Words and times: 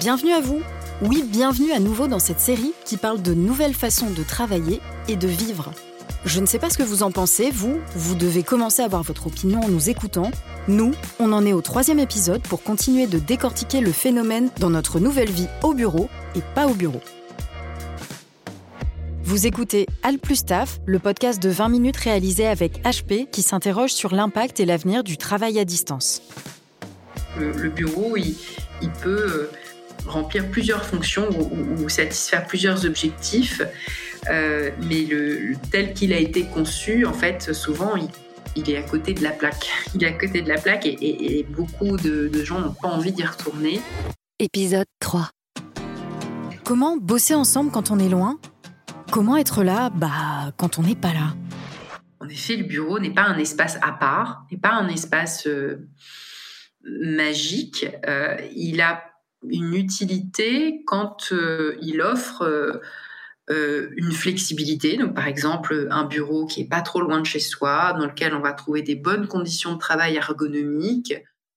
Bienvenue 0.00 0.32
à 0.32 0.40
vous. 0.40 0.62
Oui, 1.02 1.24
bienvenue 1.26 1.72
à 1.72 1.80
nouveau 1.80 2.06
dans 2.06 2.20
cette 2.20 2.38
série 2.38 2.72
qui 2.84 2.96
parle 2.96 3.20
de 3.20 3.34
nouvelles 3.34 3.74
façons 3.74 4.10
de 4.10 4.22
travailler 4.22 4.80
et 5.08 5.16
de 5.16 5.26
vivre. 5.26 5.72
Je 6.24 6.38
ne 6.38 6.46
sais 6.46 6.60
pas 6.60 6.70
ce 6.70 6.78
que 6.78 6.84
vous 6.84 7.02
en 7.02 7.10
pensez, 7.10 7.50
vous, 7.50 7.80
vous 7.96 8.14
devez 8.14 8.44
commencer 8.44 8.82
à 8.82 8.84
avoir 8.84 9.02
votre 9.02 9.26
opinion 9.26 9.60
en 9.60 9.68
nous 9.68 9.90
écoutant. 9.90 10.30
Nous, 10.68 10.92
on 11.18 11.32
en 11.32 11.44
est 11.44 11.52
au 11.52 11.62
troisième 11.62 11.98
épisode 11.98 12.42
pour 12.42 12.62
continuer 12.62 13.08
de 13.08 13.18
décortiquer 13.18 13.80
le 13.80 13.90
phénomène 13.90 14.50
dans 14.60 14.70
notre 14.70 15.00
nouvelle 15.00 15.30
vie 15.30 15.48
au 15.64 15.74
bureau 15.74 16.08
et 16.36 16.42
pas 16.54 16.68
au 16.68 16.74
bureau. 16.74 17.00
Vous 19.24 19.48
écoutez 19.48 19.86
Al 20.04 20.20
plus 20.20 20.36
Staff, 20.36 20.78
le 20.86 21.00
podcast 21.00 21.42
de 21.42 21.48
20 21.48 21.70
minutes 21.70 21.96
réalisé 21.96 22.46
avec 22.46 22.84
HP 22.84 23.28
qui 23.30 23.42
s'interroge 23.42 23.90
sur 23.90 24.14
l'impact 24.14 24.60
et 24.60 24.64
l'avenir 24.64 25.02
du 25.02 25.16
travail 25.16 25.58
à 25.58 25.64
distance. 25.64 26.22
Le, 27.36 27.68
bureau, 27.68 28.16
il, 28.16 28.36
il 28.80 28.90
peut 28.90 29.08
euh, 29.08 29.50
remplir 30.06 30.48
plusieurs 30.50 30.84
fonctions 30.84 31.28
ou, 31.30 31.82
ou 31.84 31.88
satisfaire 31.88 32.46
plusieurs 32.46 32.84
objectifs, 32.86 33.62
euh, 34.30 34.70
mais 34.88 35.02
le, 35.04 35.38
le- 35.38 35.56
tel 35.70 35.92
qu'il 35.94 36.12
a 36.12 36.18
été 36.18 36.44
conçu, 36.46 37.04
en 37.06 37.12
fait, 37.12 37.52
souvent, 37.52 37.96
il, 37.96 38.08
il 38.56 38.70
est 38.70 38.76
à 38.78 38.82
côté 38.82 39.14
de 39.14 39.22
la 39.22 39.30
plaque. 39.30 39.68
Il 39.94 40.02
est 40.02 40.08
à 40.08 40.12
côté 40.12 40.40
de 40.42 40.48
la 40.48 40.58
plaque 40.58 40.86
et, 40.86 40.90
et- 40.92 41.38
et 41.40 41.42
beaucoup 41.44 41.96
de, 41.96 42.28
de 42.28 42.44
gens 42.44 42.60
n'ont 42.60 42.72
pas 42.74 42.88
envie 42.88 43.12
d'y 43.12 43.24
retourner. 43.24 43.80
Épisode 44.38 44.86
3. 45.00 45.30
Comment 46.64 46.96
bosser 46.96 47.34
ensemble 47.34 47.70
quand 47.70 47.90
on 47.90 47.98
est 47.98 48.08
loin? 48.08 48.38
Comment 49.10 49.36
être 49.36 49.62
là 49.62 49.90
bah, 49.90 50.52
quand 50.58 50.78
on 50.78 50.82
n'est 50.82 50.94
pas 50.96 51.12
là? 51.14 51.34
En 52.20 52.28
effet, 52.28 52.56
le 52.56 52.64
bureau 52.64 52.98
n'est 52.98 53.12
pas 53.12 53.22
un 53.22 53.38
espace 53.38 53.78
à 53.80 53.92
part, 53.92 54.44
n'est 54.50 54.58
pas 54.58 54.72
un 54.72 54.88
espace 54.88 55.46
euh, 55.46 55.88
magique. 56.84 57.86
Euh, 58.06 58.36
il 58.54 58.80
a 58.80 59.02
une 59.46 59.74
utilité 59.74 60.82
quand 60.86 61.32
euh, 61.32 61.76
il 61.80 62.00
offre 62.00 62.42
euh, 62.42 62.80
euh, 63.50 63.90
une 63.96 64.12
flexibilité. 64.12 64.96
Donc, 64.96 65.14
par 65.14 65.26
exemple, 65.26 65.88
un 65.90 66.04
bureau 66.04 66.46
qui 66.46 66.62
est 66.62 66.68
pas 66.68 66.82
trop 66.82 67.00
loin 67.00 67.20
de 67.20 67.26
chez 67.26 67.40
soi, 67.40 67.94
dans 67.98 68.06
lequel 68.06 68.34
on 68.34 68.40
va 68.40 68.52
trouver 68.52 68.82
des 68.82 68.96
bonnes 68.96 69.26
conditions 69.26 69.74
de 69.74 69.78
travail 69.78 70.16
ergonomiques. 70.16 71.14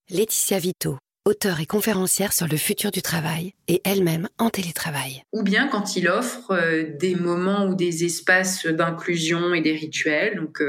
Laetitia 0.10 0.60
Vito, 0.60 0.98
auteure 1.26 1.60
et 1.60 1.66
conférencière 1.66 2.34
sur 2.34 2.48
le 2.48 2.58
futur 2.58 2.92
du 2.92 3.02
travail 3.02 3.54
et 3.68 3.82
elle-même 3.84 4.28
en 4.38 4.50
télétravail. 4.50 5.23
ou 5.32 5.44
bien 5.44 5.68
quand 5.68 5.95
il 5.95 6.08
offre 6.08 6.54
des 7.00 7.16
moments 7.16 7.66
ou 7.66 7.76
des 7.76 8.04
espaces 8.04 8.66
d'inclusion 8.66 9.54
et 9.54 9.62
des 9.62 9.73
rituels. 9.73 10.36
Donc, 10.38 10.62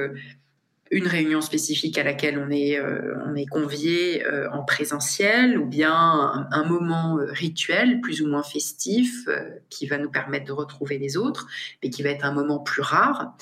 une 0.93 1.09
réunion 1.09 1.41
spécifique 1.41 1.97
à 1.97 2.05
laquelle 2.05 2.39
on 2.39 2.51
est, 2.51 2.79
euh, 2.79 3.15
convié 3.51 4.25
euh, 4.27 4.49
en 4.51 4.63
présentiel, 4.63 5.59
ou 5.59 5.67
bien 5.67 6.47
un, 6.51 6.65
moment 6.65 7.19
euh, 7.19 7.27
rituel 7.31 8.01
plus 8.01 8.21
ou 8.21 8.29
moins 8.29 8.43
festif 8.43 9.27
qui 9.71 9.87
va 9.87 9.99
nous 9.99 10.11
permettre 10.11 10.45
de 10.45 10.53
retrouver 10.53 10.99
les 10.99 11.17
autres, 11.17 11.49
mais 11.83 11.91
qui 11.91 12.03
va 12.03 12.11
être 12.11 12.25
un 12.25 12.33
moment 12.33 12.61
plus 12.61 12.83
rare. 12.83 13.35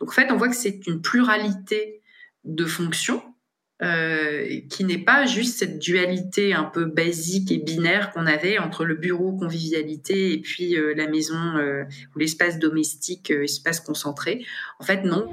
Donc, 0.00 0.08
en 0.08 0.12
fait, 0.12 0.32
on 0.32 0.36
voit 0.36 0.48
que 0.48 0.56
c'est 0.56 0.86
une 0.86 1.02
pluralité 1.02 2.00
de 2.44 2.64
fonctions 2.64 3.22
qui 4.70 4.84
n'est 4.84 5.04
pas 5.04 5.26
juste 5.26 5.58
cette 5.58 5.78
dualité 5.78 6.54
un 6.54 6.64
peu 6.64 6.86
basique 6.86 7.52
et 7.52 7.58
binaire 7.58 8.12
qu'on 8.12 8.24
avait 8.24 8.58
entre 8.58 8.86
le 8.86 8.94
bureau 8.94 9.36
convivialité 9.36 10.32
et 10.32 10.40
puis 10.40 10.74
la 10.96 11.06
maison 11.06 11.36
ou 12.14 12.18
l'espace 12.18 12.58
domestique, 12.58 13.30
espace 13.30 13.80
concentré. 13.80 14.46
En 14.78 14.84
fait, 14.84 15.02
non. 15.02 15.28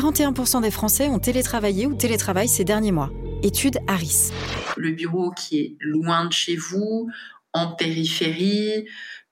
41% 0.00 0.62
des 0.62 0.70
Français 0.70 1.08
ont 1.08 1.18
télétravaillé 1.18 1.86
ou 1.86 1.94
télétravaillent 1.94 2.48
ces 2.48 2.64
derniers 2.64 2.90
mois. 2.90 3.10
Étude 3.42 3.78
Harris. 3.86 4.30
Le 4.78 4.92
bureau 4.92 5.30
qui 5.30 5.58
est 5.58 5.76
loin 5.80 6.24
de 6.24 6.32
chez 6.32 6.56
vous, 6.56 7.10
en 7.52 7.72
périphérie, 7.72 8.86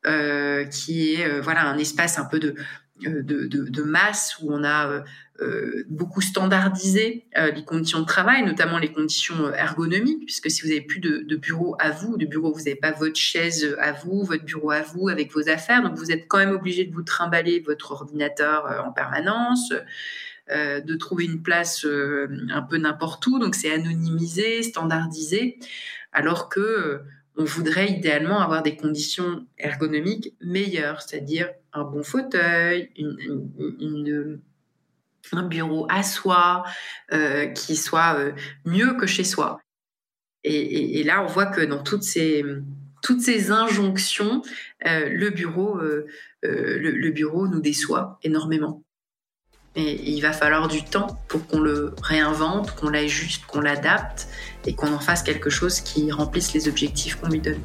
euh, 0.06 0.66
qui 0.66 1.14
est 1.14 1.26
euh, 1.26 1.40
voilà 1.40 1.66
un 1.66 1.78
espace 1.78 2.18
un 2.18 2.26
peu 2.26 2.38
de 2.38 2.54
euh, 3.06 3.22
de, 3.22 3.82
masse 3.82 4.36
où 4.42 4.52
on 4.52 4.62
a 4.64 5.04
beaucoup 5.88 6.20
standardisé 6.20 7.28
les 7.54 7.64
conditions 7.64 8.00
de 8.00 8.04
travail, 8.04 8.44
notamment 8.44 8.78
les 8.78 8.90
conditions 8.90 9.54
ergonomiques, 9.54 10.26
puisque 10.26 10.50
si 10.50 10.62
vous 10.62 10.68
n'avez 10.68 10.80
plus 10.80 10.98
de, 10.98 11.36
bureau 11.36 11.76
à 11.78 11.92
vous, 11.92 12.16
de 12.16 12.26
bureau, 12.26 12.52
vous 12.52 12.58
n'avez 12.58 12.74
pas 12.74 12.90
votre 12.90 13.14
chaise 13.14 13.76
à 13.78 13.92
vous, 13.92 14.24
votre 14.24 14.44
bureau 14.44 14.72
à 14.72 14.82
vous 14.82 15.08
avec 15.08 15.32
vos 15.32 15.48
affaires, 15.48 15.84
donc 15.84 15.96
vous 15.96 16.10
êtes 16.10 16.26
quand 16.26 16.38
même 16.38 16.50
obligé 16.50 16.84
de 16.84 16.92
vous 16.92 17.04
trimballer 17.04 17.60
votre 17.60 17.92
ordinateur 17.92 18.84
en 18.84 18.90
permanence, 18.90 19.72
euh, 20.50 20.80
de 20.80 20.94
trouver 20.94 21.26
une 21.26 21.42
place 21.42 21.84
euh, 21.84 22.26
un 22.48 22.62
peu 22.62 22.78
n'importe 22.78 23.26
où, 23.26 23.38
donc 23.38 23.54
c'est 23.54 23.70
anonymisé, 23.70 24.62
standardisé, 24.62 25.58
alors 26.12 26.48
que 26.48 26.60
euh, 26.60 26.98
on 27.36 27.44
voudrait 27.44 27.90
idéalement 27.90 28.40
avoir 28.40 28.62
des 28.62 28.74
conditions 28.74 29.46
ergonomiques 29.58 30.34
meilleures, 30.40 31.02
c'est-à-dire 31.02 31.50
un 31.74 31.84
bon 31.84 32.02
fauteuil, 32.02 32.90
une, 32.96 34.40
un 35.32 35.42
bureau 35.42 35.86
à 35.90 36.02
soi, 36.02 36.64
qui 37.54 37.76
soit 37.76 38.32
mieux 38.64 38.94
que 38.94 39.06
chez 39.06 39.22
soi. 39.22 39.60
Et, 40.42 41.04
là, 41.04 41.22
on 41.22 41.26
voit 41.26 41.46
que 41.46 41.60
dans 41.60 41.80
toutes 41.80 42.02
ces, 42.02 42.44
toutes 43.02 43.20
ces 43.20 43.52
injonctions, 43.52 44.42
le, 44.84 45.28
bureau, 45.30 45.78
le 46.42 47.10
bureau 47.10 47.46
nous 47.46 47.60
déçoit 47.60 48.18
énormément. 48.24 48.82
Et 49.76 50.10
il 50.10 50.20
va 50.20 50.32
falloir 50.32 50.66
du 50.68 50.82
temps 50.82 51.06
pour 51.28 51.46
qu'on 51.46 51.60
le 51.60 51.94
réinvente, 52.02 52.74
qu'on 52.74 52.88
l'ajuste, 52.88 53.44
qu'on 53.46 53.60
l'adapte 53.60 54.26
et 54.66 54.74
qu'on 54.74 54.92
en 54.92 54.98
fasse 54.98 55.22
quelque 55.22 55.50
chose 55.50 55.80
qui 55.80 56.10
remplisse 56.10 56.52
les 56.52 56.68
objectifs 56.68 57.16
qu'on 57.16 57.28
lui 57.28 57.40
donne. 57.40 57.60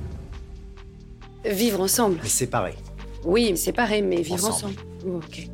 Vivre 1.46 1.82
ensemble. 1.82 2.20
Mais 2.22 2.30
séparés. 2.30 2.76
Oui, 3.26 3.58
séparés, 3.58 4.02
mais 4.02 4.18
vivre 4.22 4.46
Ensemble. 4.46 4.76
ensemble. 4.76 4.76
Oh, 5.08 5.16
ok. 5.26 5.48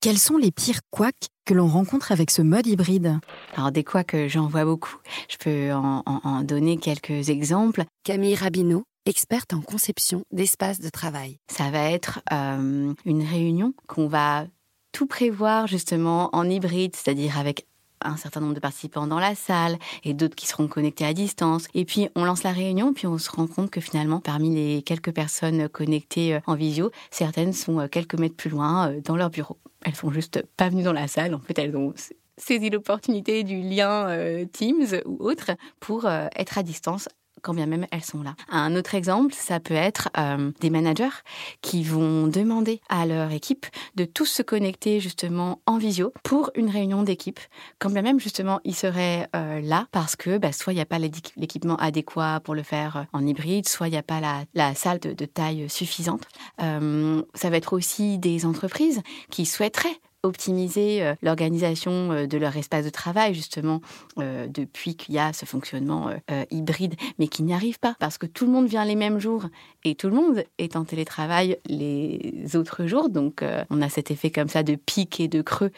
Quels 0.00 0.18
sont 0.18 0.36
les 0.36 0.52
pires 0.52 0.80
couacs 0.90 1.14
que 1.44 1.52
l'on 1.54 1.66
rencontre 1.68 2.12
avec 2.12 2.30
ce 2.30 2.40
mode 2.42 2.66
hybride? 2.66 3.18
Alors 3.56 3.72
des 3.72 3.82
que 4.04 4.28
j'en 4.28 4.46
vois 4.46 4.64
beaucoup. 4.64 4.96
Je 5.28 5.36
peux 5.36 5.72
en, 5.72 6.02
en- 6.06 6.20
en 6.22 6.40
donner 6.42 6.76
quelques 6.78 7.28
exemples. 7.28 7.84
Camille 8.04 8.36
Rabineau, 8.36 8.84
experte 9.06 9.54
en 9.54 9.60
conception 9.60 10.24
d'espaces 10.32 10.80
de 10.80 10.88
travail. 10.88 11.38
Ça 11.48 11.70
va 11.70 11.90
être 11.90 12.20
euh, 12.32 12.92
une 13.04 13.22
réunion 13.22 13.72
qu'on 13.86 14.08
va 14.08 14.46
tout 14.92 15.06
prévoir 15.06 15.66
justement 15.66 16.28
en 16.34 16.48
hybride, 16.48 16.94
c'est-à-dire 16.96 17.38
avec 17.38 17.66
un 18.02 18.16
certain 18.16 18.40
nombre 18.40 18.54
de 18.54 18.60
participants 18.60 19.06
dans 19.06 19.18
la 19.18 19.34
salle 19.34 19.78
et 20.04 20.12
d'autres 20.12 20.34
qui 20.34 20.46
seront 20.46 20.68
connectés 20.68 21.06
à 21.06 21.14
distance. 21.14 21.66
Et 21.72 21.84
puis 21.84 22.08
on 22.14 22.24
lance 22.24 22.42
la 22.42 22.52
réunion, 22.52 22.92
puis 22.92 23.06
on 23.06 23.16
se 23.16 23.30
rend 23.30 23.46
compte 23.46 23.70
que 23.70 23.80
finalement, 23.80 24.20
parmi 24.20 24.54
les 24.54 24.82
quelques 24.82 25.12
personnes 25.12 25.68
connectées 25.68 26.34
euh, 26.34 26.40
en 26.46 26.56
visio, 26.56 26.90
certaines 27.10 27.52
sont 27.52 27.80
euh, 27.80 27.88
quelques 27.88 28.18
mètres 28.18 28.36
plus 28.36 28.50
loin 28.50 28.92
dans 29.04 29.16
leur 29.16 29.30
bureau. 29.30 29.56
Elles 29.84 29.94
sont 29.94 30.10
juste 30.10 30.42
pas 30.56 30.68
venues 30.68 30.82
dans 30.82 30.92
la 30.92 31.08
salle. 31.08 31.34
En 31.34 31.40
fait, 31.40 31.58
elles 31.58 31.76
ont 31.76 31.94
saisi 32.36 32.70
l'opportunité 32.70 33.44
du 33.44 33.62
lien 33.62 34.08
Teams 34.52 35.00
ou 35.06 35.16
autre 35.20 35.52
pour 35.80 36.06
être 36.06 36.58
à 36.58 36.62
distance 36.62 37.08
quand 37.46 37.54
bien 37.54 37.66
même 37.66 37.86
elles 37.92 38.02
sont 38.02 38.24
là. 38.24 38.34
Un 38.50 38.74
autre 38.74 38.96
exemple, 38.96 39.32
ça 39.32 39.60
peut 39.60 39.74
être 39.74 40.08
euh, 40.18 40.50
des 40.60 40.68
managers 40.68 41.22
qui 41.62 41.84
vont 41.84 42.26
demander 42.26 42.80
à 42.88 43.06
leur 43.06 43.30
équipe 43.30 43.66
de 43.94 44.04
tous 44.04 44.26
se 44.26 44.42
connecter 44.42 44.98
justement 44.98 45.60
en 45.64 45.78
visio 45.78 46.12
pour 46.24 46.50
une 46.56 46.68
réunion 46.68 47.04
d'équipe, 47.04 47.38
quand 47.78 47.90
bien 47.90 48.02
même 48.02 48.18
justement 48.18 48.58
ils 48.64 48.74
seraient 48.74 49.28
euh, 49.36 49.60
là 49.60 49.86
parce 49.92 50.16
que 50.16 50.38
bah, 50.38 50.50
soit 50.50 50.72
il 50.72 50.76
n'y 50.76 50.82
a 50.82 50.86
pas 50.86 50.98
l'équi- 50.98 51.32
l'équipement 51.36 51.76
adéquat 51.76 52.40
pour 52.42 52.56
le 52.56 52.64
faire 52.64 52.96
euh, 52.96 53.02
en 53.12 53.24
hybride, 53.24 53.68
soit 53.68 53.86
il 53.86 53.92
n'y 53.92 53.96
a 53.96 54.02
pas 54.02 54.20
la, 54.52 54.74
salle 54.74 54.98
de, 54.98 55.24
taille 55.24 55.70
suffisante. 55.70 56.26
Ça 56.58 57.50
va 57.50 57.56
être 57.56 57.72
aussi 57.74 58.18
des 58.18 58.44
entreprises 58.44 59.02
qui 59.30 59.46
souhaiteraient 59.46 60.00
optimiser 60.26 61.14
l'organisation 61.22 62.26
de 62.26 62.38
leur 62.38 62.56
espace 62.56 62.84
de 62.84 62.90
travail, 62.90 63.34
justement, 63.34 63.80
depuis 64.16 64.96
qu'il 64.96 65.14
y 65.14 65.18
a 65.18 65.32
ce 65.32 65.44
fonctionnement 65.44 66.10
hybride, 66.50 66.94
mais 67.18 67.28
qui 67.28 67.42
n'y 67.42 67.54
arrive 67.54 67.78
pas, 67.78 67.96
parce 67.98 68.18
que 68.18 68.26
tout 68.26 68.46
le 68.46 68.52
monde 68.52 68.66
vient 68.66 68.84
les 68.84 68.96
mêmes 68.96 69.18
jours 69.18 69.46
et 69.84 69.94
tout 69.94 70.08
le 70.08 70.14
monde 70.14 70.44
est 70.58 70.76
en 70.76 70.84
télétravail 70.84 71.58
les 71.66 72.56
autres 72.56 72.86
jours. 72.86 73.08
Donc, 73.08 73.44
on 73.70 73.82
a 73.82 73.88
cet 73.88 74.10
effet 74.10 74.30
comme 74.30 74.48
ça 74.48 74.62
de 74.62 74.74
pic 74.74 75.20
et 75.20 75.28
de 75.28 75.42
creux 75.42 75.70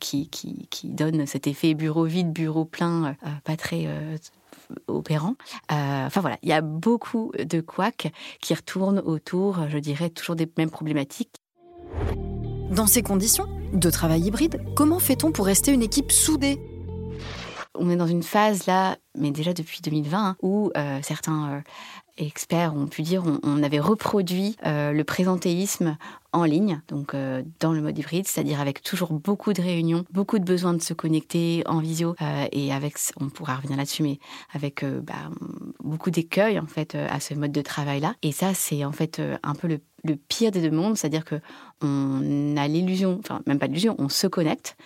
qui, 0.00 0.28
qui, 0.28 0.88
donne 0.88 1.26
cet 1.26 1.46
effet 1.46 1.74
bureau 1.74 2.04
vide, 2.04 2.32
bureau 2.32 2.64
plein, 2.64 3.16
pas 3.44 3.56
très 3.56 3.86
opérant. 4.86 5.34
Euh, 5.72 6.06
enfin 6.06 6.20
voilà, 6.20 6.38
il 6.42 6.48
y 6.48 6.52
a 6.52 6.60
beaucoup 6.60 7.32
de 7.38 7.60
couacs 7.60 8.12
qui 8.40 8.54
retournent 8.54 9.00
autour, 9.04 9.68
je 9.68 9.78
dirais, 9.78 10.10
toujours 10.10 10.36
des 10.36 10.48
mêmes 10.56 10.70
problématiques. 10.70 11.36
Dans 12.70 12.86
ces 12.86 13.02
conditions 13.02 13.46
de 13.72 13.90
travail 13.90 14.22
hybride, 14.22 14.60
comment 14.74 14.98
fait-on 14.98 15.32
pour 15.32 15.46
rester 15.46 15.72
une 15.72 15.82
équipe 15.82 16.12
soudée? 16.12 16.60
On 17.74 17.90
est 17.90 17.96
dans 17.96 18.06
une 18.06 18.22
phase 18.22 18.66
là, 18.66 18.96
mais 19.16 19.30
déjà 19.30 19.52
depuis 19.52 19.80
2020, 19.82 20.18
hein, 20.18 20.36
où 20.42 20.70
euh, 20.76 20.98
certains 21.02 21.52
euh, 21.52 21.60
experts 22.16 22.74
ont 22.74 22.86
pu 22.86 23.02
dire 23.02 23.22
on, 23.42 23.62
avait 23.62 23.78
reproduit 23.78 24.56
euh, 24.66 24.92
le 24.92 25.04
présentéisme 25.04 25.96
en 26.32 26.44
ligne, 26.44 26.82
donc 26.88 27.14
dans 27.60 27.72
le 27.72 27.80
mode 27.80 27.96
hybride, 27.96 28.26
c'est-à-dire 28.28 28.60
avec 28.60 28.82
toujours 28.82 29.14
beaucoup 29.14 29.54
de 29.54 29.62
réunions, 29.62 30.04
beaucoup 30.10 30.38
de 30.38 30.44
besoin 30.44 30.74
de 30.74 30.82
se 30.82 30.92
connecter 30.92 31.62
en 31.64 31.78
visio, 31.78 32.14
et 32.52 32.70
avec, 32.70 32.98
on 33.18 33.30
pourra 33.30 33.56
revenir 33.56 33.78
là-dessus, 33.78 34.02
mais 34.02 34.18
avec 34.52 34.84
bah, 34.84 35.30
beaucoup 35.82 36.10
d'écueils 36.10 36.60
en 36.60 36.66
fait 36.66 36.96
à 36.96 37.18
ce 37.18 37.32
mode 37.32 37.52
de 37.52 37.62
travail-là. 37.62 38.14
Et 38.20 38.32
ça, 38.32 38.52
c'est 38.52 38.84
en 38.84 38.92
fait 38.92 39.22
un 39.42 39.54
peu 39.54 39.68
le 39.68 40.16
pire 40.16 40.50
des 40.50 40.60
deux 40.60 40.70
mondes, 40.70 40.98
c'est-à-dire 40.98 41.24
que 41.24 41.40
on 41.82 42.56
a 42.56 42.68
l'illusion, 42.68 43.18
enfin 43.20 43.40
même 43.46 43.58
pas 43.58 43.66
l'illusion, 43.66 43.94
on 43.98 44.08
se 44.08 44.26
connecte 44.26 44.76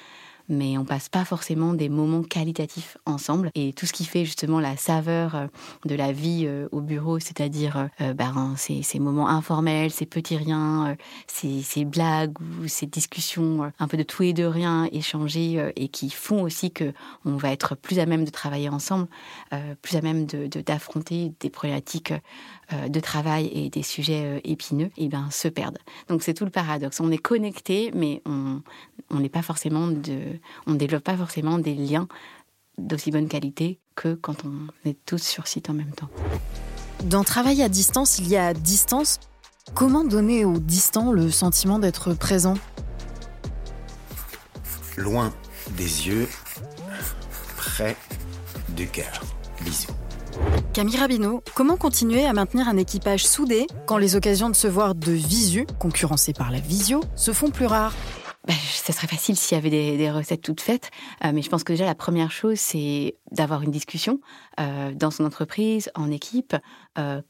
mais 0.48 0.76
on 0.78 0.84
passe 0.84 1.08
pas 1.08 1.24
forcément 1.24 1.72
des 1.72 1.88
moments 1.88 2.22
qualitatifs 2.22 2.96
ensemble. 3.06 3.50
Et 3.54 3.72
tout 3.72 3.86
ce 3.86 3.92
qui 3.92 4.04
fait 4.04 4.24
justement 4.24 4.60
la 4.60 4.76
saveur 4.76 5.34
euh, 5.34 5.46
de 5.84 5.94
la 5.94 6.12
vie 6.12 6.44
euh, 6.46 6.68
au 6.72 6.80
bureau, 6.80 7.18
c'est-à-dire 7.18 7.88
euh, 8.00 8.14
ben, 8.14 8.54
ces, 8.56 8.98
moments 8.98 9.28
informels, 9.28 9.90
ces 9.90 10.06
petits 10.06 10.36
riens, 10.36 10.96
ces, 11.26 11.84
blagues 11.84 12.36
ou 12.40 12.68
ces 12.68 12.86
discussions 12.86 13.72
un 13.78 13.88
peu 13.88 13.96
de 13.96 14.02
tout 14.02 14.22
et 14.22 14.32
de 14.32 14.44
rien 14.44 14.88
échangées 14.92 15.72
et 15.74 15.88
qui 15.88 16.10
font 16.10 16.42
aussi 16.42 16.70
que 16.70 16.92
on 17.24 17.36
va 17.36 17.50
être 17.50 17.74
plus 17.74 17.98
à 17.98 18.06
même 18.06 18.24
de 18.24 18.30
travailler 18.30 18.68
ensemble, 18.68 19.08
plus 19.80 19.96
à 19.96 20.00
même 20.00 20.26
de 20.26 20.46
d'affronter 20.46 21.32
des 21.40 21.50
problématiques 21.50 22.12
de 22.88 23.00
travail 23.00 23.46
et 23.52 23.70
des 23.70 23.82
sujets 23.82 24.40
épineux, 24.44 24.90
et 24.96 25.08
ben 25.08 25.28
se 25.30 25.48
perdent. 25.48 25.78
Donc 26.08 26.22
c'est 26.22 26.34
tout 26.34 26.44
le 26.44 26.50
paradoxe. 26.50 27.00
On 27.00 27.10
est 27.10 27.18
connecté, 27.18 27.90
mais 27.94 28.22
on 28.26 29.20
n'est 29.20 29.28
pas 29.28 29.42
forcément 29.42 29.88
de 29.88 30.38
on 30.66 30.72
ne 30.72 30.76
développe 30.76 31.04
pas 31.04 31.16
forcément 31.16 31.58
des 31.58 31.74
liens 31.74 32.08
d'aussi 32.78 33.10
bonne 33.10 33.28
qualité 33.28 33.78
que 33.94 34.14
quand 34.14 34.44
on 34.44 34.88
est 34.88 34.96
tous 35.04 35.22
sur 35.22 35.46
site 35.46 35.68
en 35.68 35.74
même 35.74 35.92
temps. 35.92 36.08
Dans 37.04 37.24
Travail 37.24 37.62
à 37.62 37.68
distance, 37.68 38.18
il 38.18 38.28
y 38.28 38.36
a 38.36 38.54
distance. 38.54 39.20
Comment 39.74 40.04
donner 40.04 40.44
aux 40.44 40.58
distants 40.58 41.12
le 41.12 41.30
sentiment 41.30 41.78
d'être 41.78 42.14
présent? 42.14 42.54
Loin 44.96 45.32
des 45.76 46.08
yeux, 46.08 46.28
près 47.56 47.96
du 48.70 48.86
cœur. 48.88 49.22
Bisous. 49.62 49.92
Camille 50.72 50.96
Rabineau, 50.96 51.42
comment 51.54 51.76
continuer 51.76 52.24
à 52.24 52.32
maintenir 52.32 52.68
un 52.68 52.76
équipage 52.76 53.26
soudé 53.26 53.66
quand 53.86 53.98
les 53.98 54.16
occasions 54.16 54.48
de 54.48 54.54
se 54.54 54.66
voir 54.66 54.94
de 54.94 55.12
visu, 55.12 55.66
concurrencées 55.78 56.32
par 56.32 56.50
la 56.50 56.58
visio, 56.58 57.02
se 57.14 57.32
font 57.32 57.50
plus 57.50 57.66
rares 57.66 57.94
bah, 58.46 58.54
ça 58.72 58.92
serait 58.92 59.06
facile 59.06 59.36
s'il 59.36 59.56
y 59.56 59.58
avait 59.58 59.70
des, 59.70 60.10
recettes 60.10 60.42
toutes 60.42 60.60
faites, 60.60 60.90
euh, 61.24 61.30
mais 61.32 61.42
je 61.42 61.48
pense 61.48 61.62
que 61.62 61.72
déjà 61.72 61.84
la 61.84 61.94
première 61.94 62.32
chose, 62.32 62.58
c'est 62.58 63.16
d'avoir 63.30 63.62
une 63.62 63.70
discussion 63.70 64.20
euh, 64.58 64.92
dans 64.94 65.12
son 65.12 65.24
entreprise, 65.24 65.90
en 65.94 66.10
équipe, 66.10 66.56
euh, 66.98 67.22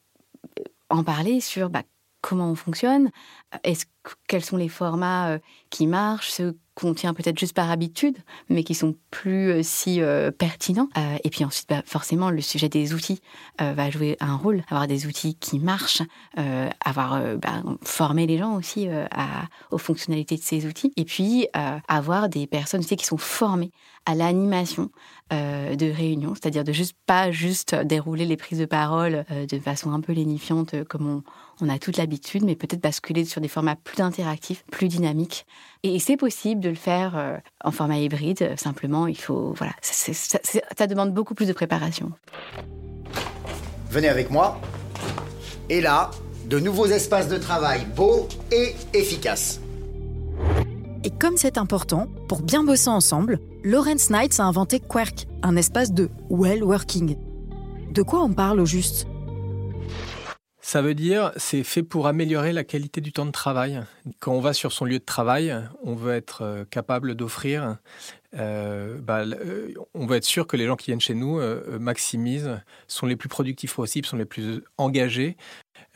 en 0.89 1.05
parler 1.05 1.41
sur 1.41 1.69
bah, 1.69 1.83
comment 2.23 2.51
on 2.51 2.55
fonctionne, 2.55 3.11
est-ce 3.65 3.87
quels 4.27 4.45
sont 4.45 4.57
les 4.57 4.69
formats 4.69 5.39
qui 5.71 5.87
marchent, 5.87 6.31
ceux 6.31 6.57
qu'on 6.75 6.95
tient 6.95 7.13
peut-être 7.13 7.39
juste 7.39 7.55
par 7.55 7.71
habitude, 7.71 8.17
mais 8.49 8.65
qui 8.65 8.75
sont 8.75 8.95
plus 9.11 9.51
euh, 9.51 9.61
si 9.63 10.01
euh, 10.01 10.31
pertinents. 10.31 10.89
Euh, 10.97 11.17
et 11.23 11.31
puis 11.31 11.45
ensuite, 11.45 11.69
bah, 11.69 11.83
forcément, 11.85 12.31
le 12.31 12.41
sujet 12.41 12.69
des 12.69 12.95
outils 12.95 13.21
va 13.59 13.91
jouer 13.91 14.17
un 14.21 14.37
rôle. 14.37 14.65
Avoir 14.69 14.87
des 14.87 15.07
outils 15.07 15.35
qui 15.37 15.59
marchent, 15.59 16.03
avoir 16.85 17.21
bah, 17.37 17.63
former 17.83 18.27
les 18.27 18.39
gens 18.39 18.57
aussi 18.57 18.89
aux 19.71 19.79
fonctionnalités 19.79 20.37
de 20.37 20.43
ces 20.43 20.67
outils. 20.67 20.93
Et 20.97 21.05
puis 21.05 21.47
avoir 21.87 22.29
des 22.29 22.47
personnes 22.47 22.81
aussi 22.81 22.97
qui 22.97 23.07
sont 23.07 23.19
formées 23.19 23.71
à 24.05 24.15
l'animation 24.15 24.91
de 25.31 25.93
réunions, 25.93 26.35
c'est-à-dire 26.35 26.65
de 26.65 26.73
juste 26.73 26.97
pas 27.07 27.31
juste 27.31 27.75
dérouler 27.75 28.27
les 28.27 28.37
prises 28.37 28.59
de 28.59 28.65
parole 28.65 29.25
de 29.31 29.59
façon 29.59 29.93
un 29.93 30.01
peu 30.01 30.13
lénifiante 30.13 30.83
comme 30.85 31.07
on, 31.07 31.23
on 31.61 31.69
a 31.69 31.79
toute 31.79 31.97
l'habitude, 31.97 32.43
mais 32.45 32.57
peut-être 32.57 32.83
basculer 32.83 33.25
sur 33.25 33.41
des 33.43 33.49
formats 33.49 33.77
plus 33.77 34.03
interactifs, 34.03 34.65
plus 34.71 34.89
dynamiques. 34.89 35.47
Et 35.83 35.99
c'est 35.99 36.17
possible 36.17 36.61
de 36.61 36.69
le 36.69 36.75
faire 36.75 37.17
euh, 37.17 37.37
en 37.63 37.71
format 37.71 37.99
hybride. 37.99 38.55
Simplement, 38.57 39.07
il 39.07 39.19
faut, 39.19 39.53
voilà, 39.57 39.73
ça, 39.83 40.87
demande 40.87 41.13
beaucoup 41.13 41.35
plus 41.35 41.47
de 41.47 41.53
préparation. 41.53 42.13
Venez 43.91 44.09
avec 44.09 44.31
moi. 44.31 44.61
Et 45.69 45.81
là, 45.81 46.11
de 46.47 46.59
nouveaux 46.59 46.87
espaces 46.87 47.29
de 47.29 47.39
travail 47.39 47.85
beaux 47.97 48.29
et 48.51 48.75
efficaces. 48.95 49.61
Et 51.05 51.11
comme 51.11 51.37
c'est 51.37 51.59
important, 51.59 52.07
pour 52.29 52.43
bien 52.43 52.63
bosser 52.63 52.89
ensemble, 52.89 53.41
Lawrence 53.65 54.09
Knights 54.11 54.39
a 54.39 54.45
inventé 54.45 54.81
Quirk, 54.81 55.27
un 55.43 55.57
espace 55.57 55.93
de 55.93 56.09
well 56.31 56.63
working. 56.63 57.17
De 57.91 58.03
quoi 58.03 58.23
on 58.23 58.33
parle 58.33 58.61
au 58.61 58.67
juste? 58.67 59.07
Ça 60.63 60.81
veut 60.81 60.95
dire 60.95 61.33
c'est 61.37 61.65
fait 61.65 61.83
pour 61.83 62.07
améliorer 62.07 62.53
la 62.53 62.65
qualité 62.65 63.01
du 63.01 63.13
temps 63.13 63.27
de 63.27 63.33
travail. 63.33 63.83
Quand 64.21 64.33
on 64.33 64.41
va 64.41 64.55
sur 64.55 64.73
son 64.73 64.85
lieu 64.85 65.01
de 65.01 65.05
travail, 65.05 65.55
on 65.83 65.95
veut 65.95 66.15
être 66.15 66.43
euh, 66.43 66.65
capable 66.65 67.17
d'offrir, 67.17 67.79
euh, 68.35 68.97
bah, 68.99 69.25
euh, 69.25 69.75
on 69.93 70.07
veut 70.07 70.17
être 70.17 70.25
sûr 70.25 70.47
que 70.47 70.57
les 70.57 70.67
gens 70.67 70.77
qui 70.77 70.87
viennent 70.87 71.01
chez 71.01 71.15
nous 71.15 71.41
maximisent, 71.79 72.61
sont 72.87 73.07
les 73.07 73.17
plus 73.17 73.29
productifs 73.29 73.75
possibles, 73.75 74.07
sont 74.07 74.17
les 74.17 74.25
plus 74.25 74.63
engagés 74.79 75.37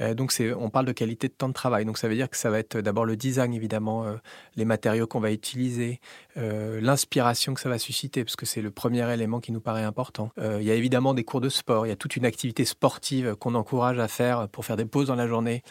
euh, 0.00 0.14
donc 0.14 0.34
on 0.58 0.70
parle 0.70 0.86
de 0.86 0.92
qualité 0.92 1.28
de 1.28 1.32
temps 1.32 1.48
de 1.48 1.54
travail. 1.54 1.84
Donc 1.84 1.98
ça 1.98 2.08
veut 2.08 2.14
dire 2.14 2.28
que 2.28 2.36
ça 2.36 2.50
va 2.50 2.58
être 2.58 2.78
d'abord 2.78 3.04
le 3.04 3.16
design 3.16 3.54
évidemment, 3.54 4.04
euh, 4.04 4.14
les 4.56 4.64
matériaux 4.64 5.06
qu'on 5.06 5.20
va 5.20 5.32
utiliser, 5.32 6.00
euh, 6.36 6.80
l'inspiration 6.80 7.54
que 7.54 7.60
ça 7.60 7.68
va 7.68 7.78
susciter, 7.78 8.24
parce 8.24 8.36
que 8.36 8.46
c'est 8.46 8.62
le 8.62 8.70
premier 8.70 9.10
élément 9.12 9.40
qui 9.40 9.52
nous 9.52 9.60
paraît 9.60 9.84
important. 9.84 10.30
il 10.38 10.62
y 10.62 10.70
a 10.70 10.74
évidemment 10.74 11.14
des 11.14 11.24
cours 11.24 11.40
de 11.40 11.48
sport, 11.48 11.86
il 11.86 11.90
y 11.90 11.92
a 11.92 11.96
toute 11.96 12.16
une 12.16 12.24
activité 12.24 12.64
sportive 12.64 13.34
qu'on 13.36 13.54
encourage 13.54 13.98
à 13.98 14.08
faire 14.08 14.48
pour 14.48 14.64
faire 14.64 14.76
des 14.76 14.84
pauses 14.84 15.08
dans 15.08 15.14
la 15.14 15.26
journée. 15.26 15.62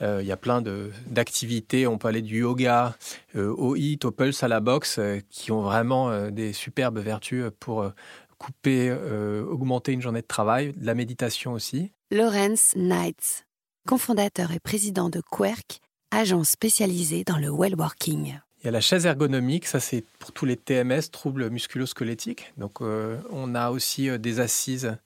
il 0.00 0.24
y 0.24 0.32
a 0.32 0.36
plein 0.36 0.62
d'activités, 1.06 1.86
on 1.86 1.98
peut 1.98 2.08
aller 2.08 2.22
du 2.22 2.40
yoga 2.40 2.96
au 3.34 3.76
HIIT, 3.76 4.00
au 4.04 4.10
pulse, 4.10 4.42
à 4.42 4.48
la 4.48 4.60
boxe, 4.60 5.00
qui 5.30 5.52
ont 5.52 5.62
vraiment 5.62 6.30
des 6.30 6.52
superbes 6.52 6.98
vertus 6.98 7.44
pour 7.58 7.90
couper, 8.38 8.92
augmenter 8.92 9.92
une 9.92 10.02
journée 10.02 10.22
de 10.22 10.26
travail, 10.26 10.74
la 10.80 10.94
méditation 10.94 11.52
aussi. 11.52 11.92
Lawrence 12.10 12.74
Knights 12.74 13.44
cofondateur 13.90 14.52
et 14.52 14.60
président 14.60 15.08
de 15.08 15.20
Querc, 15.20 15.80
agence 16.12 16.50
spécialisée 16.50 17.24
dans 17.24 17.38
le 17.38 17.50
well-working. 17.50 18.38
Il 18.60 18.66
y 18.66 18.68
a 18.68 18.70
la 18.70 18.80
chaise 18.80 19.04
ergonomique, 19.04 19.66
ça 19.66 19.80
c'est 19.80 20.04
pour 20.20 20.30
tous 20.30 20.46
les 20.46 20.56
TMS, 20.56 21.10
troubles 21.10 21.50
musculo-squelettiques. 21.50 22.52
Donc 22.56 22.82
euh, 22.82 23.18
on 23.30 23.56
a 23.56 23.70
aussi 23.70 24.08
euh, 24.08 24.16
des 24.16 24.38
assises, 24.38 24.96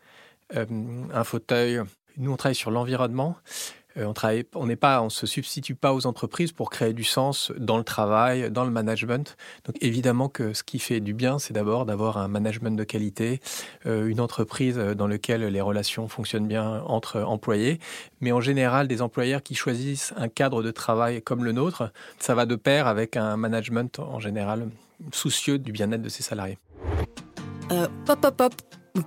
euh, 0.54 0.66
un 1.14 1.24
fauteuil. 1.24 1.80
Nous 2.18 2.30
on 2.30 2.36
travaille 2.36 2.54
sur 2.54 2.70
l'environnement. 2.70 3.38
Euh, 3.96 4.06
on 4.06 4.12
travaille, 4.12 4.44
on 4.54 4.66
n'est 4.66 4.76
pas, 4.76 5.02
on 5.02 5.10
se 5.10 5.26
substitue 5.26 5.74
pas 5.74 5.94
aux 5.94 6.06
entreprises 6.06 6.52
pour 6.52 6.70
créer 6.70 6.92
du 6.92 7.04
sens 7.04 7.52
dans 7.58 7.78
le 7.78 7.84
travail, 7.84 8.50
dans 8.50 8.64
le 8.64 8.70
management. 8.70 9.36
Donc 9.64 9.76
évidemment 9.80 10.28
que 10.28 10.52
ce 10.52 10.62
qui 10.62 10.78
fait 10.78 11.00
du 11.00 11.14
bien, 11.14 11.38
c'est 11.38 11.52
d'abord 11.52 11.86
d'avoir 11.86 12.18
un 12.18 12.28
management 12.28 12.76
de 12.76 12.84
qualité, 12.84 13.40
euh, 13.86 14.06
une 14.06 14.20
entreprise 14.20 14.76
dans 14.76 15.06
laquelle 15.06 15.42
les 15.42 15.60
relations 15.60 16.08
fonctionnent 16.08 16.48
bien 16.48 16.82
entre 16.86 17.22
employés. 17.22 17.78
Mais 18.20 18.32
en 18.32 18.40
général, 18.40 18.88
des 18.88 19.02
employeurs 19.02 19.42
qui 19.42 19.54
choisissent 19.54 20.12
un 20.16 20.28
cadre 20.28 20.62
de 20.62 20.70
travail 20.70 21.22
comme 21.22 21.44
le 21.44 21.52
nôtre, 21.52 21.92
ça 22.18 22.34
va 22.34 22.46
de 22.46 22.56
pair 22.56 22.86
avec 22.86 23.16
un 23.16 23.36
management 23.36 23.98
en 23.98 24.20
général 24.20 24.68
soucieux 25.12 25.58
du 25.58 25.72
bien-être 25.72 26.02
de 26.02 26.08
ses 26.08 26.22
salariés. 26.22 26.58
Euh, 27.70 27.88
pop, 28.04 28.20
pop, 28.20 28.36
pop. 28.36 28.54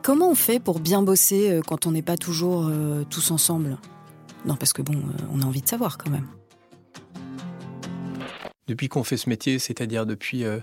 Comment 0.01 0.31
on 0.31 0.35
fait 0.35 0.59
pour 0.59 0.79
bien 0.79 1.01
bosser 1.01 1.61
quand 1.65 1.85
on 1.85 1.91
n'est 1.91 2.01
pas 2.01 2.17
toujours 2.17 2.69
tous 3.09 3.31
ensemble? 3.31 3.77
Non, 4.47 4.55
parce 4.55 4.71
que 4.71 4.81
bon, 4.81 4.95
euh, 4.95 5.23
on 5.31 5.41
a 5.41 5.45
envie 5.45 5.61
de 5.61 5.67
savoir 5.67 5.97
quand 5.97 6.09
même. 6.09 6.27
Depuis 8.67 8.87
qu'on 8.89 9.03
fait 9.03 9.17
ce 9.17 9.29
métier, 9.29 9.59
c'est-à-dire 9.59 10.05
depuis, 10.05 10.43
euh, 10.43 10.59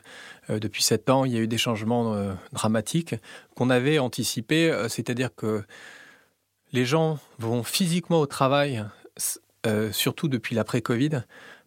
euh, 0.51 0.59
depuis 0.59 0.83
7 0.83 1.09
ans, 1.11 1.25
il 1.25 1.33
y 1.33 1.37
a 1.37 1.41
eu 1.41 1.47
des 1.47 1.59
changements 1.59 2.35
dramatiques 2.53 3.15
qu'on 3.55 3.71
avait 3.71 3.99
anticipés, 3.99 4.75
c'est-à-dire 4.89 5.35
que 5.35 5.63
les 6.73 6.85
gens 6.85 7.19
vont 7.39 7.63
physiquement 7.63 8.21
au 8.21 8.27
travail, 8.27 8.85
surtout 9.93 10.29
depuis 10.29 10.55
l'après-Covid, 10.55 11.23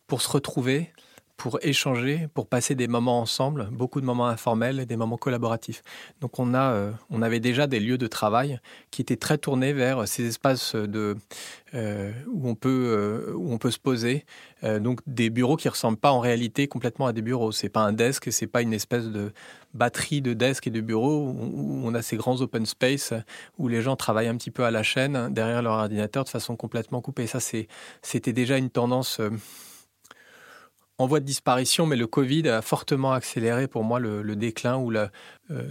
pour 0.05 0.21
se 0.21 0.29
retrouver, 0.29 0.91
pour 1.37 1.59
échanger, 1.61 2.27
pour 2.33 2.47
passer 2.47 2.73
des 2.73 2.87
moments 2.87 3.19
ensemble, 3.21 3.69
beaucoup 3.71 4.01
de 4.01 4.05
moments 4.05 4.27
informels 4.27 4.79
et 4.79 4.87
des 4.87 4.97
moments 4.97 5.17
collaboratifs. 5.17 5.83
Donc 6.19 6.39
on, 6.39 6.55
a, 6.55 6.71
euh, 6.71 6.91
on 7.11 7.21
avait 7.21 7.39
déjà 7.39 7.67
des 7.67 7.79
lieux 7.79 7.99
de 7.99 8.07
travail 8.07 8.59
qui 8.89 9.03
étaient 9.03 9.17
très 9.17 9.37
tournés 9.37 9.71
vers 9.71 10.07
ces 10.07 10.25
espaces 10.25 10.75
de, 10.75 11.15
euh, 11.75 12.11
où, 12.33 12.49
on 12.49 12.55
peut, 12.55 12.87
euh, 12.87 13.33
où 13.35 13.53
on 13.53 13.59
peut 13.59 13.71
se 13.71 13.79
poser. 13.79 14.25
donc 14.63 15.01
des 15.05 15.29
bureaux 15.29 15.55
qui 15.55 15.69
ressemblent 15.69 15.99
pas 15.99 16.11
en 16.11 16.19
réalité 16.19 16.67
complètement 16.67 17.05
à 17.05 17.13
des 17.13 17.21
bureaux. 17.21 17.51
C'est 17.51 17.69
pas 17.69 17.81
un 17.81 17.93
desk, 17.93 18.31
c'est 18.31 18.47
pas 18.47 18.63
une 18.63 18.73
espèce 18.73 19.05
de 19.05 19.31
batterie 19.75 20.21
de 20.23 20.33
desk 20.33 20.65
et 20.65 20.71
de 20.71 20.81
bureaux 20.81 21.35
où 21.37 21.81
on 21.85 21.93
a 21.93 22.01
ces 22.01 22.17
grands 22.17 22.41
open 22.41 22.65
space 22.65 23.13
où 23.59 23.67
les 23.67 23.83
gens 23.83 23.95
travaillent 23.95 24.27
un 24.27 24.37
petit 24.37 24.49
peu 24.49 24.63
à 24.63 24.71
la 24.71 24.81
chaîne 24.81 25.31
derrière 25.31 25.61
leur 25.61 25.73
ordinateur 25.73 26.23
de 26.23 26.29
façon 26.29 26.55
complètement 26.55 27.01
coupée. 27.01 27.27
Ça, 27.27 27.39
c'était 27.39 28.33
déjà 28.33 28.57
une 28.57 28.71
tendance 28.71 29.21
en 30.99 31.05
voie 31.05 31.19
de 31.19 31.25
disparition, 31.25 31.85
mais 31.85 31.95
le 31.95 32.07
Covid 32.07 32.49
a 32.49 32.61
fortement 32.63 33.11
accéléré 33.11 33.67
pour 33.67 33.83
moi 33.83 33.99
le, 33.99 34.35
déclin 34.35 34.77
où 34.77 34.91
euh, 34.91 35.07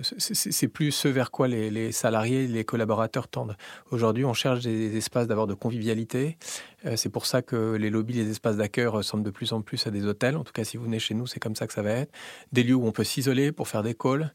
c'est 0.03 0.69
plus 0.69 0.93
ce 0.93 1.09
vers 1.09 1.33
quoi 1.33 1.49
les, 1.49 1.91
salariés, 1.91 2.47
les 2.47 2.65
collaborateurs 2.65 3.27
tendent. 3.27 3.57
Aujourd'hui, 3.91 4.25
on 4.25 4.35
cherche 4.35 4.63
des, 4.63 4.97
espaces 4.97 5.27
d'abord 5.27 5.49
de 5.49 5.55
convivialité. 5.55 6.39
Euh, 6.85 6.95
c'est 6.95 7.09
pour 7.09 7.27
ça 7.27 7.43
que 7.43 7.75
les 7.75 7.91
lobbies, 7.91 8.15
les 8.15 8.31
espaces 8.31 8.57
d'accueil 8.57 8.87
ressemblent 8.87 9.25
de 9.25 9.31
plus 9.31 9.53
en 9.53 9.63
plus 9.63 9.85
à 9.89 9.91
des 9.91 10.07
hôtels. 10.07 10.37
En 10.37 10.45
tout 10.45 10.53
cas, 10.53 10.63
si 10.63 10.77
vous 10.77 10.85
venez 10.85 11.01
chez 11.01 11.15
nous, 11.15 11.27
c'est 11.27 11.41
comme 11.41 11.57
ça 11.57 11.67
que 11.67 11.73
ça 11.73 11.83
va 11.83 11.91
être. 11.91 12.13
Des 12.53 12.63
lieux 12.63 12.77
où 12.77 12.87
on 12.87 12.93
peut 12.93 13.05
s'isoler 13.05 13.51
pour 13.51 13.67
faire 13.67 13.83
des 13.83 13.95
calls, 13.95 14.33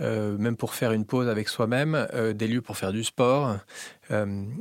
euh, 0.00 0.36
même 0.36 0.56
pour 0.56 0.74
faire 0.74 0.92
une 0.92 1.06
pause 1.06 1.28
avec 1.28 1.48
soi-même. 1.48 2.06
des 2.34 2.48
lieux 2.48 2.62
pour 2.62 2.76
faire 2.76 2.92
du 2.92 3.02
sport. 3.02 3.56